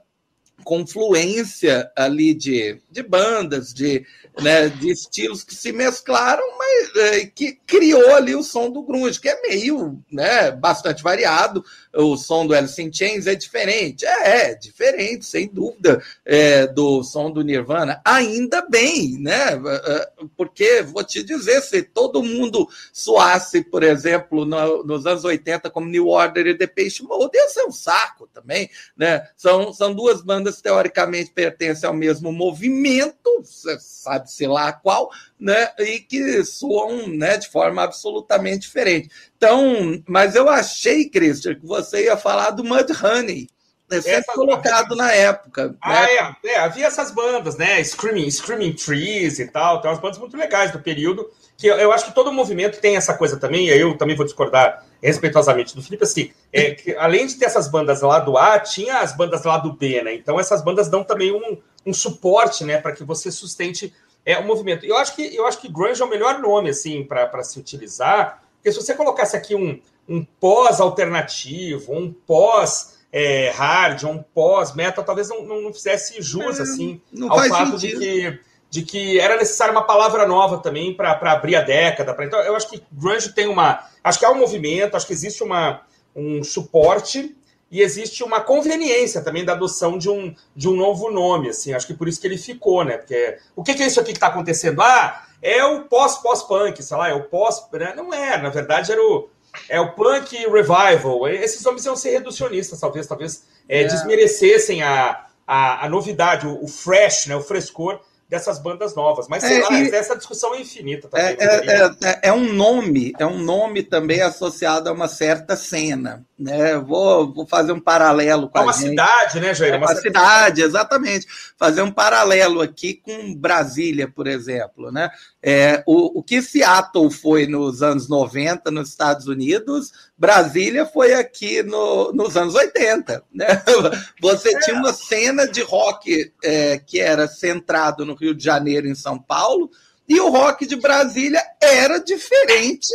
[0.64, 4.04] confluência ali de, de bandas, de,
[4.40, 9.20] né, de estilos que se mesclaram, mas é, que criou ali o som do grunge,
[9.20, 11.64] que é meio, né, bastante variado.
[11.94, 17.02] O som do Alice in Chains é diferente, é, é diferente, sem dúvida, é, do
[17.02, 18.00] som do Nirvana.
[18.04, 19.60] Ainda bem, né?
[19.86, 25.68] É, porque vou te dizer, se todo mundo soasse, por exemplo, no, nos anos 80
[25.70, 29.28] como New Order e Depeche Mode, ia ser um saco também, né?
[29.36, 35.10] São, são duas bandas teoricamente pertencem ao mesmo movimento, sabe sabe-se lá qual,
[35.42, 35.70] né?
[35.80, 39.10] E que soam né, de forma absolutamente diferente.
[39.36, 43.48] Então, mas eu achei, Christian, que você ia falar do Mudhoney.
[43.90, 44.32] Né, sempre Essa...
[44.32, 45.74] colocado na época.
[45.82, 46.36] Ah, né?
[46.44, 47.82] é, é, havia essas bandas, né?
[47.82, 51.28] Screaming, Screaming Trees e tal, tem umas bandas muito legais do período,
[51.58, 54.24] que eu, eu acho que todo movimento tem essa coisa também, e eu também vou
[54.24, 58.58] discordar respeitosamente do Felipe, assim, é, que, além de ter essas bandas lá do A,
[58.60, 60.14] tinha as bandas lá do B, né?
[60.14, 63.92] Então essas bandas dão também um, um suporte, né, para que você sustente
[64.24, 64.84] é um movimento.
[64.84, 68.42] Eu acho que eu acho que grunge é o melhor nome assim para se utilizar,
[68.56, 74.74] porque se você colocasse aqui um, um pós alternativo, um pós é, hard, um pós
[74.74, 78.40] metal, talvez não, não, não fizesse jus é, assim ao fato de que
[78.72, 82.14] de que era necessária uma palavra nova também para abrir a década.
[82.14, 83.86] Pra, então, eu acho que grunge tem uma.
[84.02, 85.82] Acho que há um movimento, acho que existe uma,
[86.16, 87.36] um suporte
[87.72, 91.86] e existe uma conveniência também da adoção de um, de um novo nome, assim, acho
[91.86, 92.98] que por isso que ele ficou, né?
[92.98, 94.82] Porque o que, que é isso aqui que está acontecendo?
[94.82, 97.66] Ah, é o pós-pós-punk, sei lá, é o pós.
[97.72, 97.94] Né?
[97.96, 99.30] Não é, na verdade era o.
[99.70, 101.26] É o punk revival.
[101.28, 103.84] Esses nomes iam ser reducionistas, talvez, talvez é, é.
[103.84, 108.00] desmerecessem a, a, a novidade, o, o, fresh, né, o frescor
[108.32, 109.28] dessas bandas novas.
[109.28, 109.90] Mas sei é, lá, e...
[109.90, 111.06] essa discussão é infinita.
[111.06, 115.54] Também, é, é, é, é, um nome, é um nome também associado a uma certa
[115.54, 116.24] cena.
[116.38, 116.78] Né?
[116.78, 118.88] Vou, vou fazer um paralelo com é uma gente.
[118.88, 119.74] cidade, né, Jair?
[119.74, 121.26] É uma, uma cidade, exatamente.
[121.58, 124.90] Fazer um paralelo aqui com Brasília, por exemplo.
[124.90, 125.10] Né?
[125.42, 131.62] É, o, o que Seattle foi nos anos 90 nos Estados Unidos, Brasília foi aqui
[131.62, 133.22] no, nos anos 80.
[133.32, 133.46] Né?
[134.22, 138.94] Você tinha uma cena de rock é, que era centrado no Rio de Janeiro, em
[138.94, 139.68] São Paulo,
[140.08, 142.88] e o rock de Brasília era diferente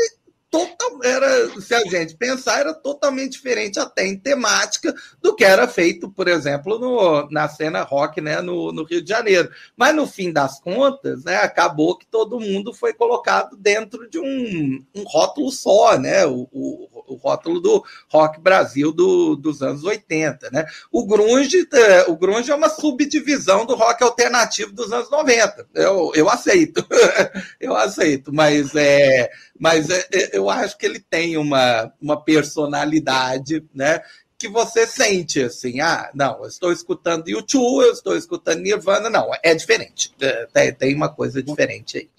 [0.50, 5.68] total, era, se a gente pensar, era totalmente diferente até em temática do que era
[5.68, 9.50] feito, por exemplo, no, na cena rock né, no, no Rio de Janeiro.
[9.76, 14.84] Mas no fim das contas, né, acabou que todo mundo foi colocado dentro de um,
[14.96, 16.26] um rótulo só, né?
[16.26, 20.50] O, o, o rótulo do rock Brasil do, dos anos 80.
[20.52, 20.66] Né?
[20.92, 25.68] O, grunge, é, o grunge é uma subdivisão do rock alternativo dos anos 90.
[25.74, 26.86] Eu, eu aceito,
[27.60, 33.63] eu aceito, mas é mas é, é, eu acho que ele tem uma, uma personalidade,
[33.74, 34.02] né?
[34.38, 39.32] Que você sente assim, ah, não, eu estou escutando YouTube, eu estou escutando Nirvana, não,
[39.41, 42.10] é diferente, é, tem, tem uma coisa diferente aí.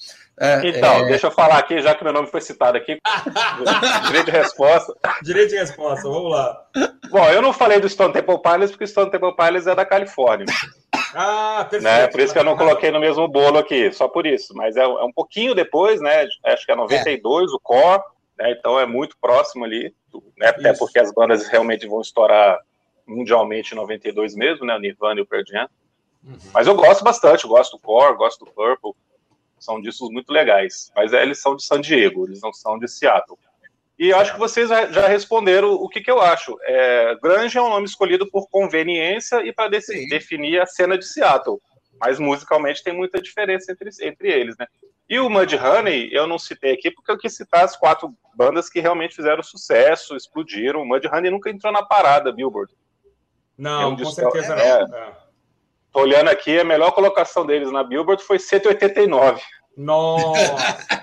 [0.41, 1.05] É, então, é...
[1.07, 2.97] deixa eu falar aqui, já que meu nome foi citado aqui.
[4.07, 4.95] direito de resposta.
[5.23, 6.65] Direito de resposta, vamos lá.
[7.11, 9.85] Bom, eu não falei do Stone Temple Pilots, porque o Stone Temple Pilots é da
[9.85, 10.47] Califórnia.
[11.15, 11.85] Ah, perfeito.
[11.85, 12.07] Né?
[12.09, 14.55] Por isso que eu não coloquei no mesmo bolo aqui, só por isso.
[14.55, 16.27] Mas é, é um pouquinho depois, né?
[16.45, 17.55] Acho que é 92, é.
[17.55, 18.03] o Core,
[18.39, 18.53] né?
[18.53, 19.95] Então é muito próximo ali,
[20.37, 20.49] né?
[20.49, 20.79] Até isso.
[20.79, 22.61] porque as bandas realmente vão estourar
[23.07, 24.77] mundialmente em 92 mesmo, né?
[24.77, 25.69] O Nirvana e o Pearl Jam.
[26.25, 26.37] Uhum.
[26.53, 28.93] Mas eu gosto bastante, eu gosto do Core, gosto do Purple.
[29.59, 30.93] São discos muito legais.
[30.95, 33.39] Mas é, eles são de San Diego, eles não são de Seattle.
[33.99, 36.57] E acho que vocês já responderam o que, que eu acho.
[36.63, 41.61] É, Grunge é um nome escolhido por conveniência e para definir a cena de Seattle.
[42.01, 44.67] Mas musicalmente tem muita diferença entre, entre eles, né?
[45.11, 48.79] E o Mudhoney, eu não citei aqui porque eu quis citar as quatro bandas que
[48.79, 50.83] realmente fizeram sucesso, explodiram.
[50.83, 52.73] O Mudhoney nunca entrou na parada, Billboard.
[53.57, 54.97] Não, é um com disco, certeza é, não.
[54.97, 55.17] É.
[55.91, 59.43] Tô olhando aqui, a melhor colocação deles na Billboard foi 189.
[59.77, 60.37] Nossa!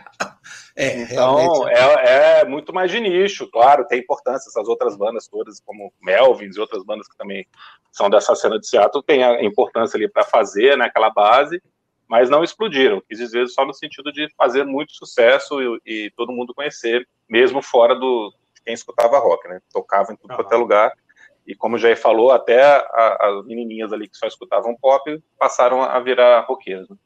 [0.76, 4.50] É, então, é, é, muito mais de nicho, claro, tem importância.
[4.50, 7.48] Essas outras bandas todas, como Melvins e outras bandas que também
[7.92, 11.64] são dessa cena de Seattle, tem a importância ali para fazer né, aquela base,
[12.10, 13.02] mas não explodiram.
[13.08, 17.62] Quis dizer só no sentido de fazer muito sucesso e, e todo mundo conhecer, mesmo
[17.62, 18.34] fora do
[18.66, 19.62] quem escutava rock, né?
[19.72, 20.36] Tocava em tudo ah.
[20.36, 20.92] quanto é lugar.
[21.48, 25.84] E como o Jair falou, até a, as menininhas ali que só escutavam pop passaram
[25.84, 26.98] a virar roqueiras, né?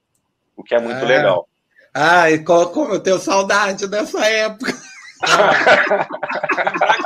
[0.56, 1.06] o que é muito é.
[1.06, 1.48] legal.
[1.94, 4.74] Ah, e como eu tenho saudade dessa época.
[5.22, 6.06] Ah,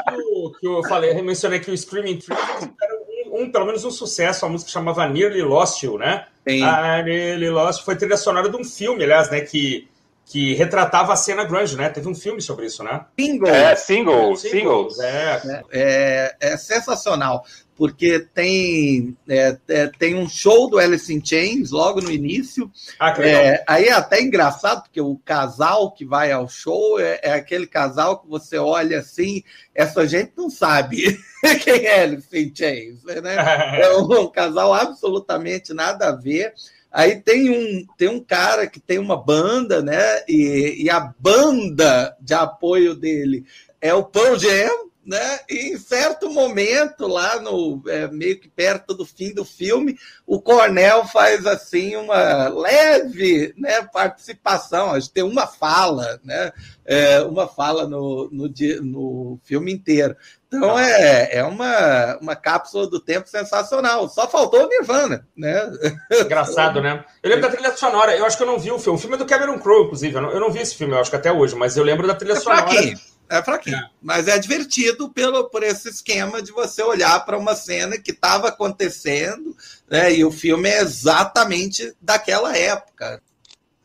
[0.10, 2.40] que, o, que eu falei, eu mencionei que o Screaming Trees
[2.82, 2.96] era
[3.32, 6.28] um, um, pelo menos um sucesso, a música chamava Nearly Lost You, né?
[6.48, 6.64] Sim.
[6.64, 9.42] Ah, Nearly Lost foi trilha sonora de um filme, aliás, né?
[9.42, 9.88] Que,
[10.26, 11.90] que retratava a cena grunge, né?
[11.90, 13.06] Teve um filme sobre isso, né?
[13.20, 13.54] Singles.
[13.54, 15.00] É, singles, singles.
[15.00, 15.64] É.
[15.72, 17.44] É, é sensacional
[17.76, 22.72] porque tem, é, é, tem um show do Alice in Chains logo no início.
[23.00, 27.34] Ah, é, aí é até engraçado, porque o casal que vai ao show é, é,
[27.34, 31.18] aquele casal que você olha assim, essa gente não sabe
[31.64, 33.36] quem é Alice in Chains, né?
[33.84, 36.54] É um, um casal absolutamente nada a ver.
[36.94, 40.24] Aí tem um, tem um cara que tem uma banda, né?
[40.30, 43.44] E, e a banda de apoio dele
[43.82, 45.40] é o Pearl Jam, né?
[45.50, 50.42] E em certo momento, lá no é, meio que perto do fim do filme, o
[50.42, 56.52] Cornell faz assim uma leve né, participação, acho que tem uma fala, né?
[56.86, 60.16] É, uma fala no, no, no filme inteiro.
[60.48, 60.84] Então ah.
[60.84, 64.08] é, é uma, uma cápsula do tempo sensacional.
[64.08, 65.72] Só faltou o Nirvana, né?
[66.12, 67.04] Engraçado, né?
[67.24, 68.16] Eu lembro da trilha sonora.
[68.16, 68.98] Eu acho que eu não vi o filme.
[68.98, 70.16] O filme é do Cameron Crowe, inclusive.
[70.16, 72.06] Eu não, eu não vi esse filme, eu acho que até hoje, mas eu lembro
[72.06, 72.70] da trilha é sonora.
[73.30, 73.78] É fraquinho.
[73.78, 73.90] É.
[74.02, 78.50] Mas é divertido pelo, por esse esquema de você olhar para uma cena que estava
[78.50, 79.56] acontecendo,
[79.90, 80.14] né?
[80.14, 83.22] E o filme é exatamente daquela época.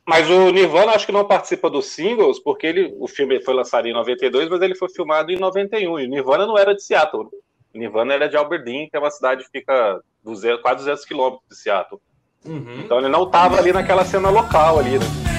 [0.07, 3.87] Mas o Nirvana acho que não participa dos singles, porque ele, o filme foi lançado
[3.87, 5.99] em 92, mas ele foi filmado em 91.
[6.01, 7.29] E o Nirvana não era de Seattle.
[7.75, 11.49] O Nirvana era de Aberdeen, que é uma cidade que fica 200, quase 200 quilômetros
[11.51, 12.01] de Seattle.
[12.45, 12.81] Uhum.
[12.81, 15.38] Então ele não estava ali naquela cena local ali, né?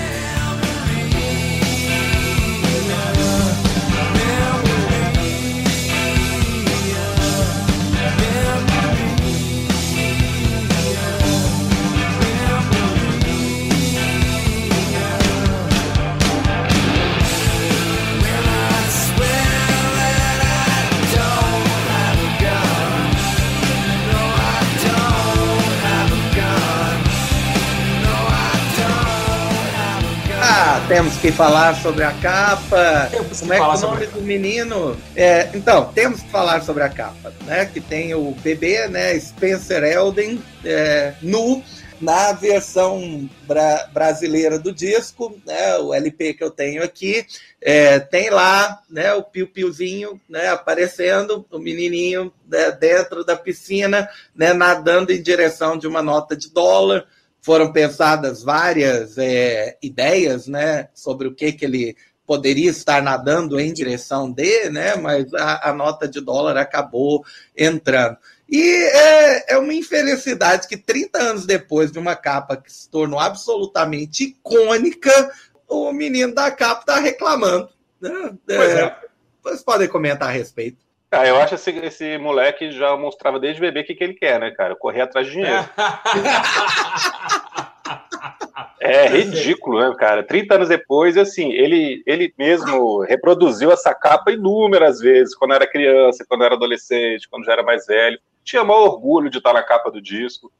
[30.90, 33.08] Temos que falar sobre a capa.
[33.12, 34.98] Temos Como é que é o nome do menino?
[35.16, 37.68] É, então, temos que falar sobre a capa, né?
[37.68, 39.18] Que tem o bebê, né?
[39.20, 41.64] Spencer Elden, é, nu,
[42.02, 47.26] na versão bra brasileira do disco, né, o LP que eu tenho aqui,
[47.62, 54.54] é, tem lá né, o piu-piuzinho né, aparecendo, o menininho né, dentro da piscina, né,
[54.54, 57.06] nadando em direção de uma nota de dólar
[57.42, 63.74] foram pensadas várias é, ideias né, sobre o que, que ele poderia estar nadando em
[63.74, 67.26] direção de, né, mas a, a nota de dólar acabou
[67.58, 68.18] entrando.
[68.48, 73.20] E é, é, uma infelicidade que 30 anos depois de uma capa que se tornou
[73.20, 75.32] absolutamente icônica,
[75.68, 77.70] o menino da capa está reclamando.
[78.02, 78.34] Né?
[78.46, 78.98] Pois é.
[79.44, 80.89] Vocês podem comentar a respeito.
[81.12, 84.14] Ah, eu acho que esse, esse moleque já mostrava desde bebê o que, que ele
[84.14, 84.76] quer, né, cara?
[84.76, 85.66] Correr atrás de dinheiro.
[88.80, 90.24] é ridículo, né, cara?
[90.24, 96.24] 30 anos depois, assim, ele, ele mesmo reproduziu essa capa inúmeras vezes, quando era criança,
[96.28, 98.20] quando era adolescente, quando já era mais velho.
[98.44, 100.52] Tinha maior orgulho de estar na capa do disco.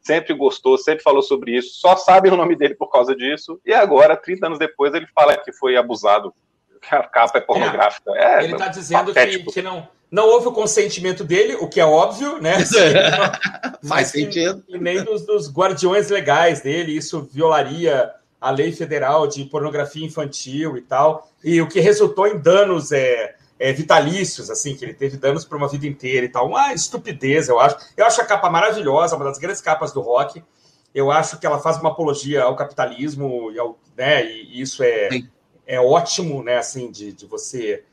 [0.00, 1.80] Sempre gostou, sempre falou sobre isso.
[1.80, 3.60] Só sabe o nome dele por causa disso.
[3.66, 6.32] E agora, 30 anos depois, ele fala que foi abusado
[6.80, 8.12] que a capa é pornográfica.
[8.14, 11.84] É, ele está dizendo que, que, não, não houve o consentimento dele, o que é
[11.84, 12.58] óbvio, né?
[13.86, 14.62] Faz sentido.
[14.68, 20.76] E nem dos, dos guardiões legais dele, isso violaria a lei federal de pornografia infantil
[20.76, 21.28] e tal.
[21.42, 25.56] E o que resultou em danos é, é, vitalícios, assim, que ele teve danos para
[25.56, 26.46] uma vida inteira e tal.
[26.46, 27.76] Uma estupidez, eu acho.
[27.96, 30.42] Eu acho a capa maravilhosa, uma das grandes capas do rock.
[30.94, 35.08] Eu acho que ela faz uma apologia ao capitalismo e, ao, né, e isso é,
[35.66, 37.84] é ótimo, né, assim, de, de você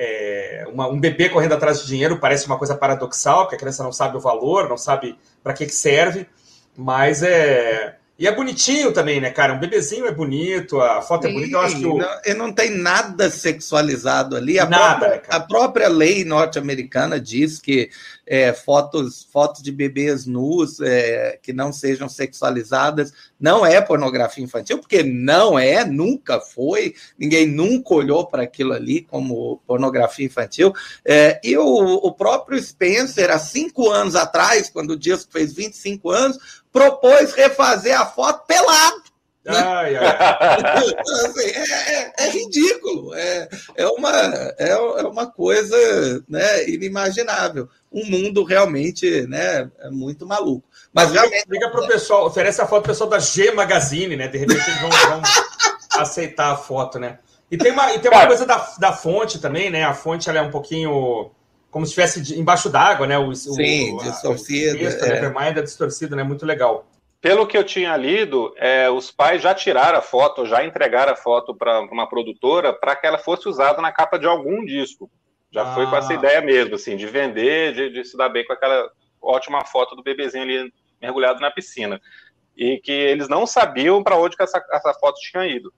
[0.00, 3.82] é, uma, um bebê correndo atrás de dinheiro parece uma coisa paradoxal, que a criança
[3.82, 6.28] não sabe o valor, não sabe para que, que serve,
[6.76, 9.54] mas é, E é bonitinho também, né, cara?
[9.54, 11.52] Um bebezinho é bonito, a foto Sim, é bonita.
[11.52, 11.98] Eu acho que o...
[11.98, 14.58] não, e não tem nada sexualizado ali.
[14.58, 17.90] A, nada, própria, né, a própria lei norte-americana diz que
[18.26, 24.78] é, fotos, fotos de bebês nus é, que não sejam sexualizadas não é pornografia infantil,
[24.78, 30.72] porque não é, nunca foi, ninguém nunca olhou para aquilo ali como pornografia infantil.
[31.04, 36.10] É, e o, o próprio Spencer, há cinco anos atrás, quando o disco fez 25
[36.10, 36.38] anos,
[36.78, 39.02] propôs refazer a foto pelado.
[39.44, 39.56] Né?
[39.56, 40.06] Ai, ai.
[41.24, 44.12] assim, é, é, é, ridículo, é, é, uma,
[44.58, 47.68] é, é uma coisa né, inimaginável.
[47.90, 50.68] Um mundo realmente né, é muito maluco.
[50.92, 51.46] Mas realmente.
[51.48, 54.28] Liga para o pessoal, oferece a foto pro pessoal da G Magazine, né?
[54.28, 55.22] De repente eles vão, vão
[56.00, 57.18] aceitar a foto, né?
[57.50, 59.84] E tem uma, e tem uma coisa da, da fonte também, né?
[59.84, 61.30] A fonte ela é um pouquinho
[61.70, 63.18] como se estivesse embaixo d'água, né?
[63.18, 64.76] O, Sim, o, distorcido.
[64.76, 65.08] O texto, é.
[65.08, 66.22] Nevermind é distorcido, né?
[66.22, 66.86] Muito legal.
[67.20, 71.16] Pelo que eu tinha lido, é, os pais já tiraram a foto, já entregaram a
[71.16, 75.10] foto para uma produtora para que ela fosse usada na capa de algum disco.
[75.50, 75.74] Já ah.
[75.74, 76.16] foi com essa ah.
[76.16, 78.90] ideia mesmo, assim, de vender, de, de, se dar bem com aquela
[79.20, 82.00] ótima foto do bebezinho ali mergulhado na piscina.
[82.56, 85.72] E que eles não sabiam para onde que essa, essa foto tinha ido.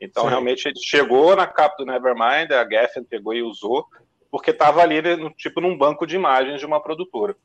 [0.00, 0.30] Então, Sim.
[0.30, 3.86] realmente, chegou na capa do Nevermind, a Geffen pegou e usou,
[4.30, 7.36] porque estava ali, no, tipo, num banco de imagens de uma produtora.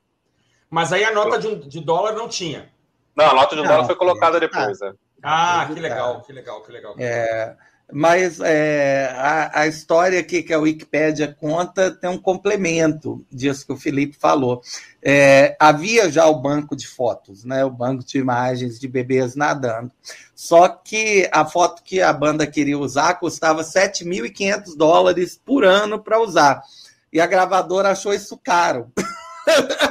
[0.69, 2.69] Mas aí a nota de, um, de dólar não tinha.
[3.15, 4.81] Não, a nota de um dólar foi colocada depois.
[4.81, 4.93] Ah, é.
[5.21, 6.95] ah que legal, que legal, que legal.
[6.97, 7.55] É,
[7.93, 13.71] mas é, a, a, história aqui que a Wikipédia conta tem um complemento disso que
[13.71, 14.61] o Felipe falou.
[15.01, 19.91] É, havia já o banco de fotos, né, o banco de imagens de bebês nadando.
[20.33, 26.19] Só que a foto que a banda queria usar custava 7.500 dólares por ano para
[26.19, 26.63] usar.
[27.11, 28.91] E a gravadora achou isso caro.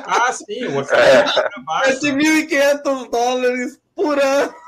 [0.07, 1.93] Ah, sim, orçamento é.
[1.93, 4.62] 7.500 dólares por ano.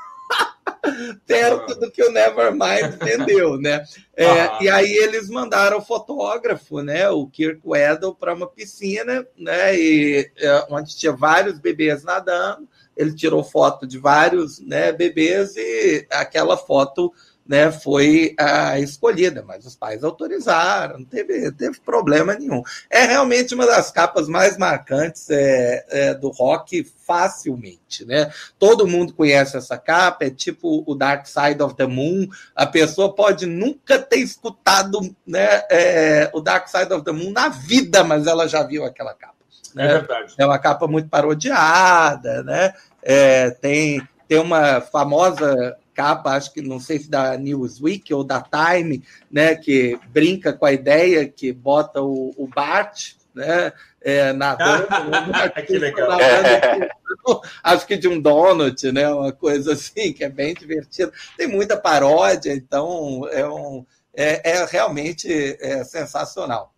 [1.25, 3.83] perto do que o Nevermind vendeu, né?
[4.15, 4.59] É, ah.
[4.61, 10.31] E aí eles mandaram o fotógrafo, né, o Kirk Weddle, para uma piscina, né, e,
[10.37, 12.67] é, onde tinha vários bebês nadando.
[12.95, 17.11] Ele tirou foto de vários né, bebês e aquela foto
[17.47, 22.63] né, foi a escolhida, mas os pais autorizaram, não teve, teve problema nenhum.
[22.89, 28.03] É realmente uma das capas mais marcantes é, é, do rock, facilmente.
[28.03, 28.31] Né?
[28.57, 32.27] Todo mundo conhece essa capa, é tipo o Dark Side of the Moon.
[32.55, 37.49] A pessoa pode nunca ter escutado né, é, o Dark Side of the Moon na
[37.49, 39.35] vida, mas ela já viu aquela capa.
[39.75, 39.85] Né?
[39.85, 40.33] É verdade.
[40.37, 42.73] É uma capa muito parodiada, né?
[43.03, 48.41] É, tem, tem uma famosa capa, acho que não sei se da Newsweek ou da
[48.41, 53.71] Time, né, que brinca com a ideia que bota o, o Bart, né,
[54.01, 54.87] é, nadando.
[55.09, 56.19] né, que legal.
[57.63, 61.11] acho que de um donut, né, uma coisa assim, que é bem divertido.
[61.37, 65.27] Tem muita paródia, então é, um, é, é realmente
[65.59, 66.73] é sensacional.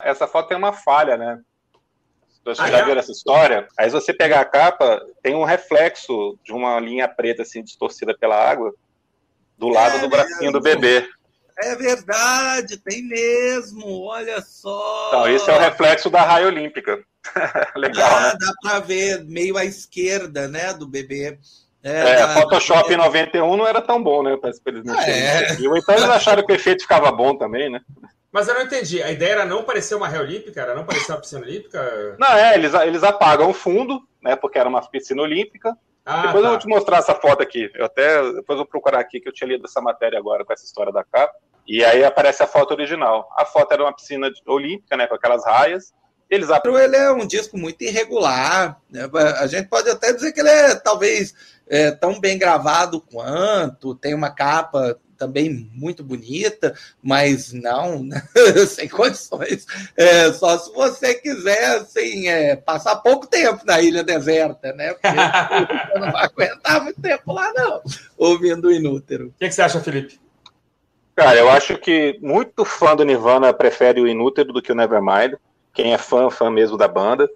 [0.00, 1.40] Essa foto tem uma falha, né?
[2.44, 2.84] Vocês ah, já é?
[2.84, 3.68] viram essa história?
[3.76, 8.16] Aí se você pegar a capa, tem um reflexo de uma linha preta assim distorcida
[8.16, 8.74] pela água
[9.56, 10.52] do lado é do bracinho mesmo.
[10.52, 11.08] do bebê.
[11.56, 15.08] É verdade, tem mesmo, olha só.
[15.08, 16.98] Então, esse é o reflexo da raia olímpica.
[17.76, 18.38] Legal, ah, né?
[18.40, 21.38] Dá para ver meio à esquerda, né, do bebê.
[21.84, 22.34] É, é da...
[22.34, 24.36] Photoshop em 91 não era tão bom, né?
[24.36, 25.52] Que eles não é.
[25.52, 27.80] Então eles acharam que o efeito ficava bom também, né?
[28.32, 29.02] Mas eu não entendi.
[29.02, 30.62] A ideia era não parecer uma raia olímpica?
[30.62, 32.16] Era não parecer uma piscina olímpica?
[32.18, 34.34] Não, é, eles, eles apagam o fundo, né?
[34.34, 35.76] Porque era uma piscina olímpica.
[36.04, 36.48] Ah, depois tá.
[36.48, 37.70] eu vou te mostrar essa foto aqui.
[37.74, 40.64] Eu até depois vou procurar aqui que eu tinha lido essa matéria agora com essa
[40.64, 41.34] história da capa.
[41.68, 43.28] E aí aparece a foto original.
[43.36, 45.06] A foto era uma piscina olímpica, né?
[45.06, 45.92] Com aquelas raias.
[46.30, 48.80] Eles ele é um disco muito irregular.
[48.90, 49.02] Né?
[49.38, 51.34] A gente pode até dizer que ele é talvez
[51.68, 58.08] é, tão bem gravado quanto, tem uma capa também muito bonita, mas não,
[58.66, 59.64] sem condições.
[59.96, 64.94] É, só se você quiser assim, é, passar pouco tempo na ilha deserta, né?
[64.94, 65.06] Porque
[65.94, 67.80] você não vai aguentar muito tempo lá, não,
[68.18, 69.28] ouvindo o Inútero.
[69.28, 70.20] O que, que você acha, Felipe?
[71.14, 75.34] Cara, eu acho que muito fã do Nirvana prefere o Inútero do que o Nevermind.
[75.72, 77.28] Quem é fã, fã mesmo da banda.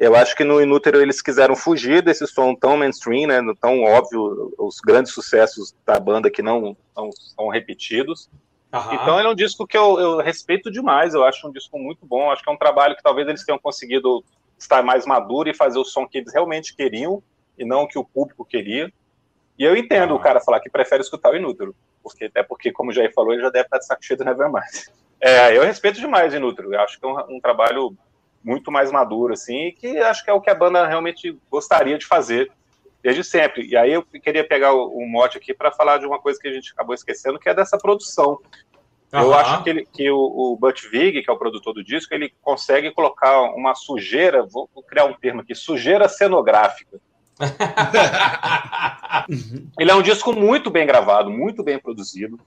[0.00, 4.54] Eu acho que no Inútero eles quiseram fugir desse som tão mainstream, né, tão óbvio,
[4.56, 8.30] os grandes sucessos da banda que não, não são repetidos.
[8.72, 8.94] Uhum.
[8.94, 12.06] Então ele é um disco que eu, eu, respeito demais, eu acho um disco muito
[12.06, 14.22] bom, acho que é um trabalho que talvez eles tenham conseguido
[14.56, 17.20] estar mais maduro e fazer o som que eles realmente queriam
[17.58, 18.92] e não o que o público queria.
[19.58, 20.18] E eu entendo uhum.
[20.18, 21.74] o cara falar que prefere escutar o Inútero,
[22.04, 24.24] porque até porque, como o Jair falou, ele já deve estar de saco cheio do
[24.24, 24.62] Nevermind.
[25.20, 27.92] É, eu respeito demais o Inútero, eu acho que é um, um trabalho
[28.42, 31.98] muito mais maduro, assim, e que acho que é o que a banda realmente gostaria
[31.98, 32.50] de fazer.
[33.02, 33.66] desde sempre.
[33.66, 36.48] E aí eu queria pegar o, o mote aqui para falar de uma coisa que
[36.48, 38.38] a gente acabou esquecendo, que é dessa produção.
[39.12, 39.20] Uhum.
[39.20, 42.14] Eu acho que, ele, que o, o Butch Vig, que é o produtor do disco,
[42.14, 47.00] ele consegue colocar uma sujeira, vou, vou criar um termo aqui, sujeira cenográfica.
[49.78, 52.38] ele é um disco muito bem gravado, muito bem produzido.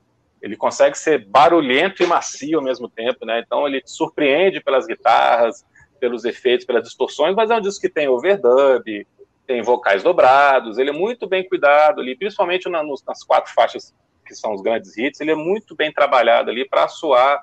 [0.41, 3.41] Ele consegue ser barulhento e macio ao mesmo tempo, né?
[3.45, 5.65] Então ele te surpreende pelas guitarras,
[6.01, 9.07] pelos efeitos, pelas distorções, mas é um disco que tem overdub,
[9.45, 13.93] tem vocais dobrados, ele é muito bem cuidado ali, principalmente na, nas quatro faixas
[14.25, 17.39] que são os grandes hits, ele é muito bem trabalhado ali para soar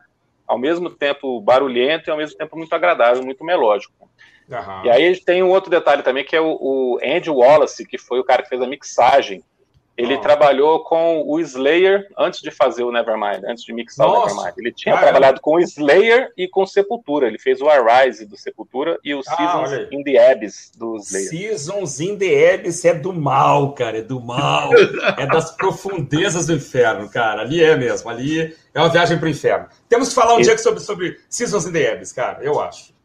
[0.47, 3.93] ao mesmo tempo barulhento e ao mesmo tempo muito agradável, muito melódico.
[4.49, 4.85] Uhum.
[4.85, 7.87] E aí a gente tem um outro detalhe também, que é o, o Andy Wallace,
[7.87, 9.45] que foi o cara que fez a mixagem
[9.99, 10.21] ele oh.
[10.21, 14.33] trabalhou com o Slayer antes de fazer o Nevermind, antes de mixar Nossa.
[14.33, 14.55] o Nevermind.
[14.57, 17.27] Ele tinha trabalhado com o Slayer e com Sepultura.
[17.27, 21.29] Ele fez o Arise do Sepultura e o ah, Seasons in the Abyss do Slayer.
[21.29, 24.71] Seasons in the Abyss é do mal, cara, é do mal.
[25.19, 27.41] é das profundezas do inferno, cara.
[27.41, 29.67] Ali é mesmo, ali é uma viagem para o inferno.
[29.89, 30.43] Temos que falar um e...
[30.43, 32.97] dia sobre, sobre Seasons in the Abyss, cara, eu acho.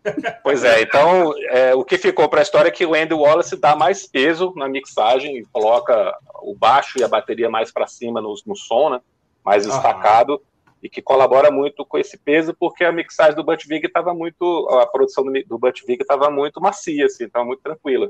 [0.43, 3.55] Pois é, então é, o que ficou para a história é que o Andy Wallace
[3.55, 8.35] dá mais peso na mixagem, coloca o baixo e a bateria mais para cima no,
[8.45, 9.01] no som, né,
[9.43, 10.41] mais destacado,
[10.81, 14.67] e que colabora muito com esse peso, porque a mixagem do Butch Vig estava muito,
[14.71, 18.09] a produção do, do Butch Vig estava muito macia, assim, estava muito tranquila.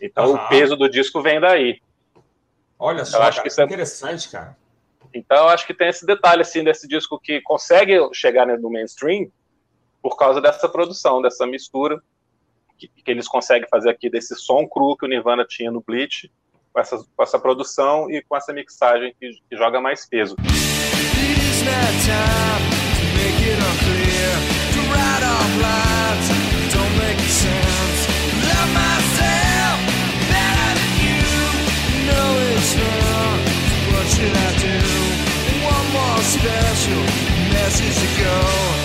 [0.00, 1.80] Então o peso do disco vem daí.
[2.78, 4.56] Olha só, acho cara, que é interessante, cara.
[5.12, 9.28] Então eu acho que tem esse detalhe assim desse disco que consegue chegar no mainstream
[10.08, 12.02] por causa dessa produção, dessa mistura
[12.78, 16.30] que, que, eles conseguem fazer aqui desse som cru que o Nirvana tinha no Bleach,
[16.72, 20.34] com essa, com essa produção e com essa mixagem que, que joga mais peso.
[36.28, 37.04] special
[37.50, 38.77] message to go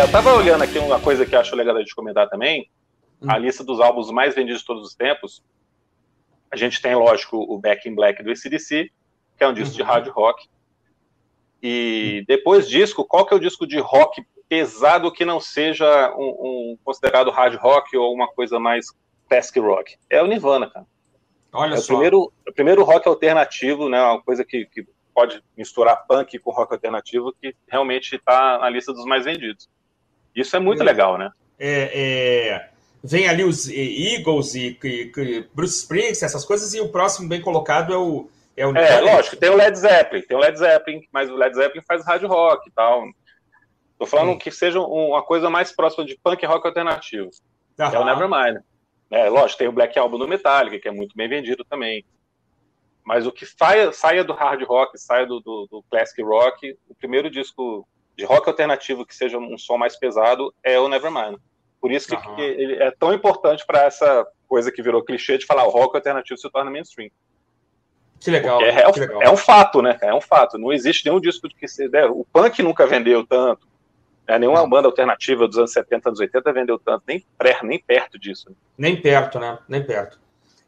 [0.00, 2.70] É, eu tava olhando aqui uma coisa que acho legal de comentar também,
[3.28, 3.40] a hum.
[3.40, 5.44] lista dos álbuns mais vendidos de todos os tempos.
[6.50, 8.90] A gente tem, lógico, o Back in Black do ACDC,
[9.36, 9.76] que é um disco uhum.
[9.76, 10.48] de hard rock.
[11.62, 16.28] E depois disco, qual que é o disco de rock pesado que não seja um,
[16.72, 18.86] um considerado hard rock ou uma coisa mais
[19.28, 19.98] classic rock?
[20.08, 20.86] É o Nirvana, cara.
[21.52, 21.84] Olha é só.
[21.84, 24.02] O primeiro, o primeiro rock alternativo, né?
[24.02, 24.82] Uma coisa que, que
[25.14, 29.68] pode misturar punk com rock alternativo, que realmente está na lista dos mais vendidos.
[30.34, 31.30] Isso é muito é, legal, né?
[31.58, 31.90] É,
[32.52, 32.70] é,
[33.02, 37.40] vem ali os Eagles e, e, e, Bruce Springsteen, essas coisas, e o próximo bem
[37.40, 38.28] colocado é o.
[38.56, 41.54] É, o é lógico, tem o Led Zeppelin, tem o Led Zeppelin, mas o Led
[41.54, 43.04] Zeppelin faz rádio rock e tal.
[43.98, 47.30] Tô falando que seja uma coisa mais próxima de punk rock alternativo.
[47.78, 47.94] Aham.
[47.94, 48.62] É o Nevermind.
[49.10, 52.04] É, lógico, tem o Black Album do Metallica, que é muito bem vendido também.
[53.04, 56.94] Mas o que saia, saia do hard rock, saia do, do, do classic rock, o
[56.94, 57.86] primeiro disco
[58.20, 61.38] de rock alternativo que seja um som mais pesado é o Nevermind.
[61.80, 62.36] Por isso que, uhum.
[62.36, 65.96] que ele é tão importante para essa coisa que virou clichê de falar o rock
[65.96, 67.10] alternativo se torna mainstream.
[68.20, 69.22] Que legal, é, que legal.
[69.22, 69.96] é, um fato, né?
[70.02, 70.58] É um fato.
[70.58, 71.88] Não existe nenhum disco de que se.
[71.88, 73.66] Né, o punk nunca vendeu tanto.
[74.28, 74.38] Né?
[74.40, 78.54] Nenhuma banda alternativa dos anos 70, anos 80 vendeu tanto, nem, pré, nem perto disso.
[78.76, 79.58] Nem perto, né?
[79.66, 80.20] Nem perto.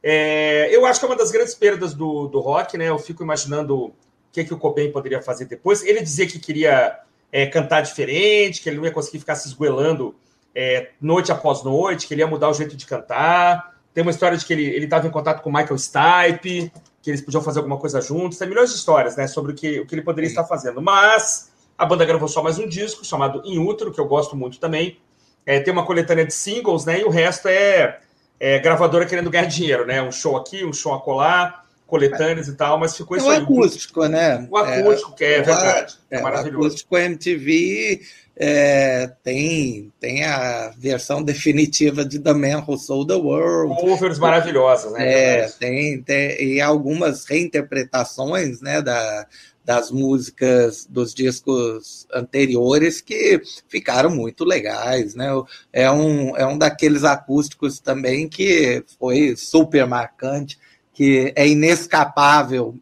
[0.03, 2.89] É, eu acho que é uma das grandes perdas do, do rock, né?
[2.89, 3.95] Eu fico imaginando o
[4.33, 5.85] que, que o Cobain poderia fazer depois.
[5.85, 6.99] Ele dizia que queria
[7.33, 10.15] é, cantar diferente, que ele não ia conseguir ficar se esgoelando
[10.55, 13.73] é, noite após noite, que ele ia mudar o jeito de cantar.
[13.95, 16.71] Tem uma história de que ele estava em contato com Michael Stipe,
[17.01, 18.39] que eles podiam fazer alguma coisa juntos.
[18.39, 20.81] Tem milhões de histórias né, sobre o que, o que ele poderia estar fazendo.
[20.81, 24.59] Mas a banda gravou só mais um disco chamado In Utero, que eu gosto muito
[24.61, 24.99] também.
[25.45, 27.01] É, tem uma coletânea de singles, né?
[27.01, 27.99] E o resto é,
[28.39, 30.01] é, gravadora querendo ganhar dinheiro, né?
[30.01, 31.62] Um show aqui, um show acolá,
[31.93, 33.41] coletâneas e tal, mas ficou é isso aí.
[33.41, 34.49] O acústico, né?
[34.51, 35.99] O acústico, que é, é verdade.
[36.11, 36.63] É, é maravilhoso.
[36.63, 38.01] O acústico MTV
[38.35, 43.79] é, tem, tem a versão definitiva de The Man Who Sold the World.
[43.79, 45.07] Covers maravilhosas, né?
[45.07, 49.27] É, tem, tem, e algumas reinterpretações né, da,
[49.63, 55.29] das músicas dos discos anteriores que ficaram muito legais, né?
[55.71, 60.59] É um, é um daqueles acústicos também que foi super marcante,
[61.03, 62.77] que é inescapável.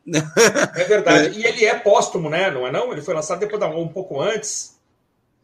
[0.77, 1.31] É verdade.
[1.41, 2.51] E ele é póstumo, né?
[2.51, 2.93] Não é não?
[2.93, 4.79] Ele foi lançado depois um pouco antes.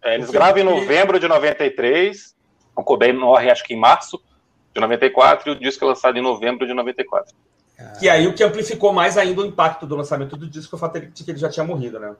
[0.04, 2.36] É, eles gravam em novembro de 93.
[2.76, 4.22] O Cobain morre, acho que em março
[4.74, 7.34] de 94, e o disco é lançado em novembro de 94.
[8.02, 10.80] E aí o que amplificou mais ainda o impacto do lançamento do disco foi o
[10.80, 12.14] fato de que ele já tinha morrido, né?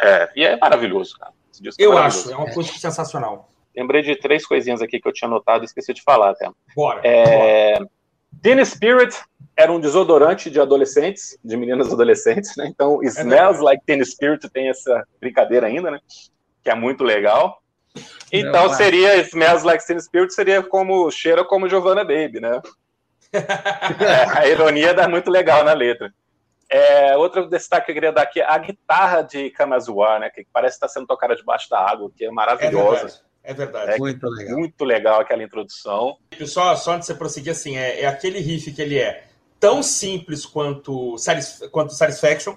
[0.00, 1.32] É, e é maravilhoso, cara.
[1.62, 3.50] É eu acho, é uma coisa sensacional.
[3.76, 6.48] Lembrei de três coisinhas aqui que eu tinha notado e esqueci de falar até.
[6.74, 7.00] Bora.
[7.04, 7.90] É, bora.
[8.42, 9.16] Teen Spirit
[9.56, 12.66] era um desodorante de adolescentes, de meninas adolescentes, né?
[12.68, 15.98] Então, é Smells Like Teen Spirit tem essa brincadeira ainda, né?
[16.62, 17.60] Que é muito legal.
[18.32, 22.60] Então, seria Smells Like Teen Spirit seria como cheira como Giovanna Baby, né?
[23.32, 26.12] é, a ironia dá muito legal na letra.
[26.70, 30.30] É, outro destaque que eu queria dar aqui é a guitarra de Kamazuar, né?
[30.30, 33.22] Que parece estar sendo tocada debaixo da água, que é maravilhosa.
[33.48, 33.92] É verdade.
[33.92, 34.58] É muito legal.
[34.58, 36.18] Muito legal aquela introdução.
[36.44, 39.24] Só, só antes de você prosseguir, assim, é, é aquele riff que ele é
[39.58, 41.16] tão simples quanto,
[41.70, 42.56] quanto Satisfaction,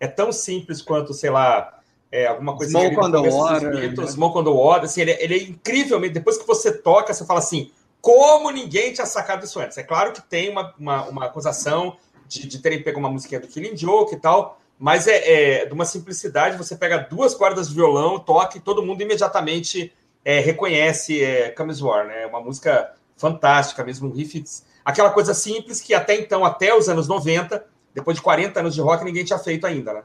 [0.00, 1.78] é tão simples quanto, sei lá,
[2.10, 3.70] é, alguma coisa Smoke on the Water.
[3.70, 4.12] Beatles, né?
[4.12, 4.84] Smoke on the Water.
[4.84, 6.14] Assim, ele, é, ele é incrivelmente.
[6.14, 7.70] Depois que você toca, você fala assim:
[8.00, 9.76] como ninguém tinha sacado isso antes?
[9.76, 13.46] É claro que tem uma, uma, uma acusação de, de terem pego uma musiquinha do
[13.46, 16.56] Killing Joke e tal, mas é, é, de uma simplicidade.
[16.56, 19.92] Você pega duas cordas de violão, toca e todo mundo imediatamente
[20.24, 22.26] é, reconhece é, War, né?
[22.26, 24.42] Uma música fantástica mesmo, um riff,
[24.84, 27.64] aquela coisa simples que até então, até os anos 90,
[27.94, 30.02] depois de 40 anos de rock, ninguém tinha feito ainda, né?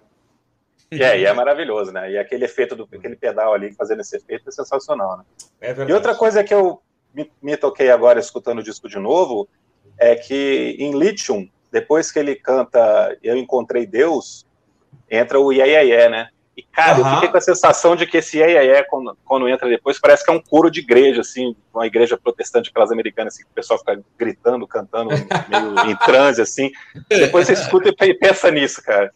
[0.91, 2.11] É, e é maravilhoso, né?
[2.11, 5.23] E aquele efeito do aquele pedal ali fazendo esse efeito é sensacional, né?
[5.59, 5.91] É verdade.
[5.91, 6.81] E outra coisa que eu
[7.13, 9.47] me, me, toquei agora escutando o disco de novo
[9.97, 14.45] é que em Lithium, depois que ele canta Eu Encontrei Deus,
[15.09, 16.29] entra o Yeah, yeah, yeah né?
[16.57, 17.07] E, cara, uhum.
[17.07, 19.99] eu fiquei com a sensação de que esse é, é, é quando, quando entra depois,
[19.99, 23.51] parece que é um coro de igreja, assim, uma igreja protestante, aquelas americanas, assim, que
[23.51, 26.71] o pessoal fica gritando, cantando, meio em transe, assim.
[27.09, 29.11] Depois você escuta e pensa nisso, cara.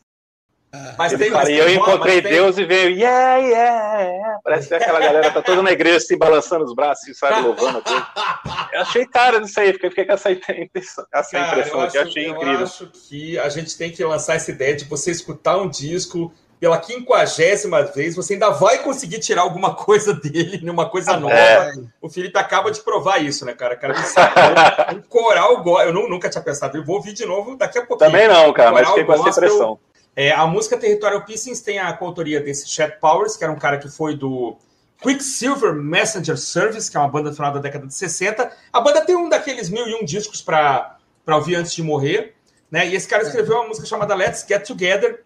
[0.97, 4.39] Mas tem, mas e eu encontrei Deus e veio, yeah, yeah, yeah.
[4.43, 7.81] Parece que aquela galera tá toda na igreja, assim, balançando os braços, assim, sabe, louvando.
[7.81, 8.05] Tudo.
[8.71, 11.99] Eu achei cara disso aí, fiquei, fiquei com essa impressão, essa cara, impressão eu acho,
[11.99, 12.59] achei eu incrível.
[12.59, 16.31] Eu acho que a gente tem que lançar essa ideia de você escutar um disco
[16.59, 21.33] pela quinquagésima vez, você ainda vai conseguir tirar alguma coisa dele, uma coisa nova.
[21.33, 21.73] É.
[22.01, 23.77] O Felipe acaba de provar isso, né, cara?
[23.77, 23.93] cara
[24.93, 28.11] um coral Eu nunca tinha pensado, eu vou ouvir de novo daqui a pouquinho.
[28.11, 29.79] Também não, cara, mas fiquei com essa impressão.
[30.15, 33.77] É, a música Territorial Pieces tem a coautoria desse Chet Powers, que era um cara
[33.77, 34.57] que foi do
[35.01, 38.51] Quicksilver Messenger Service, que é uma banda do final da década de 60.
[38.73, 42.35] A banda tem um daqueles mil e um discos para ouvir antes de morrer.
[42.69, 42.87] Né?
[42.87, 45.23] E esse cara escreveu uma música chamada Let's Get Together,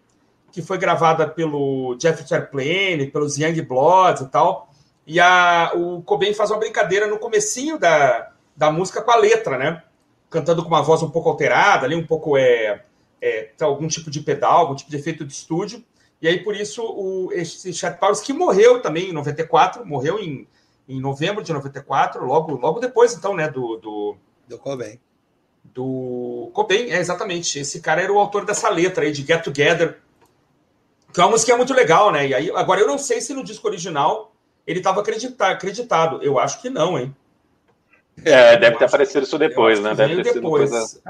[0.54, 4.70] que foi gravada pelo Jeff Airplane, pelos Young Bloods e tal.
[5.04, 9.58] E a, o Cobain faz uma brincadeira no comecinho da, da música com a letra,
[9.58, 9.82] né?
[10.30, 12.84] Cantando com uma voz um pouco alterada, ali um pouco é,
[13.20, 15.84] é algum tipo de pedal, algum tipo de efeito de estúdio.
[16.22, 20.46] E aí, por isso, o, esse Chet Powers, que morreu também em 94, morreu em,
[20.88, 23.76] em novembro de 94, logo, logo depois, então, né, do...
[23.78, 25.00] Do, do Cobain.
[25.64, 27.58] Do Cobain, é, exatamente.
[27.58, 29.98] Esse cara era o autor dessa letra aí, de Get Together,
[31.14, 32.26] que é uma música muito legal, né?
[32.26, 34.32] E aí, agora eu não sei se no disco original
[34.66, 36.20] ele estava acreditado.
[36.20, 37.14] Eu acho que não, hein?
[38.24, 39.94] É, deve ter aparecido isso depois, né?
[39.94, 40.68] Deve ter depois.
[40.68, 41.00] sido coisa...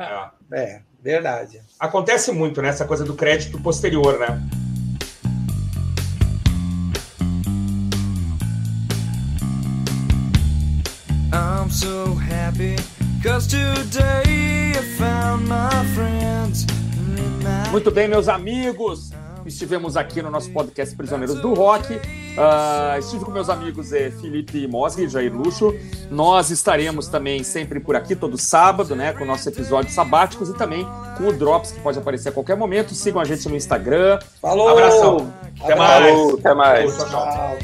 [0.52, 0.60] É.
[0.60, 1.62] é, verdade.
[1.80, 2.68] Acontece muito, né?
[2.68, 4.42] Essa coisa do crédito posterior, né?
[11.32, 12.76] I'm so happy
[13.22, 16.66] cause today I found my friends.
[17.70, 19.10] Muito bem, meus amigos
[19.46, 21.94] estivemos aqui no nosso podcast Prisioneiros do Rock.
[21.94, 25.74] Uh, estive com meus amigos é, Felipe Mosri e Jair Luxo.
[26.10, 29.12] Nós estaremos também sempre por aqui, todo sábado, né?
[29.12, 30.86] Com nossos episódios sabáticos e também
[31.16, 32.94] com o Drops, que pode aparecer a qualquer momento.
[32.94, 34.18] Sigam a gente no Instagram.
[34.40, 34.68] Falou!
[34.68, 35.32] Abração!
[35.60, 36.06] Até mais!
[36.06, 36.96] Falou, até mais!
[36.96, 37.56] Tchau, tchau.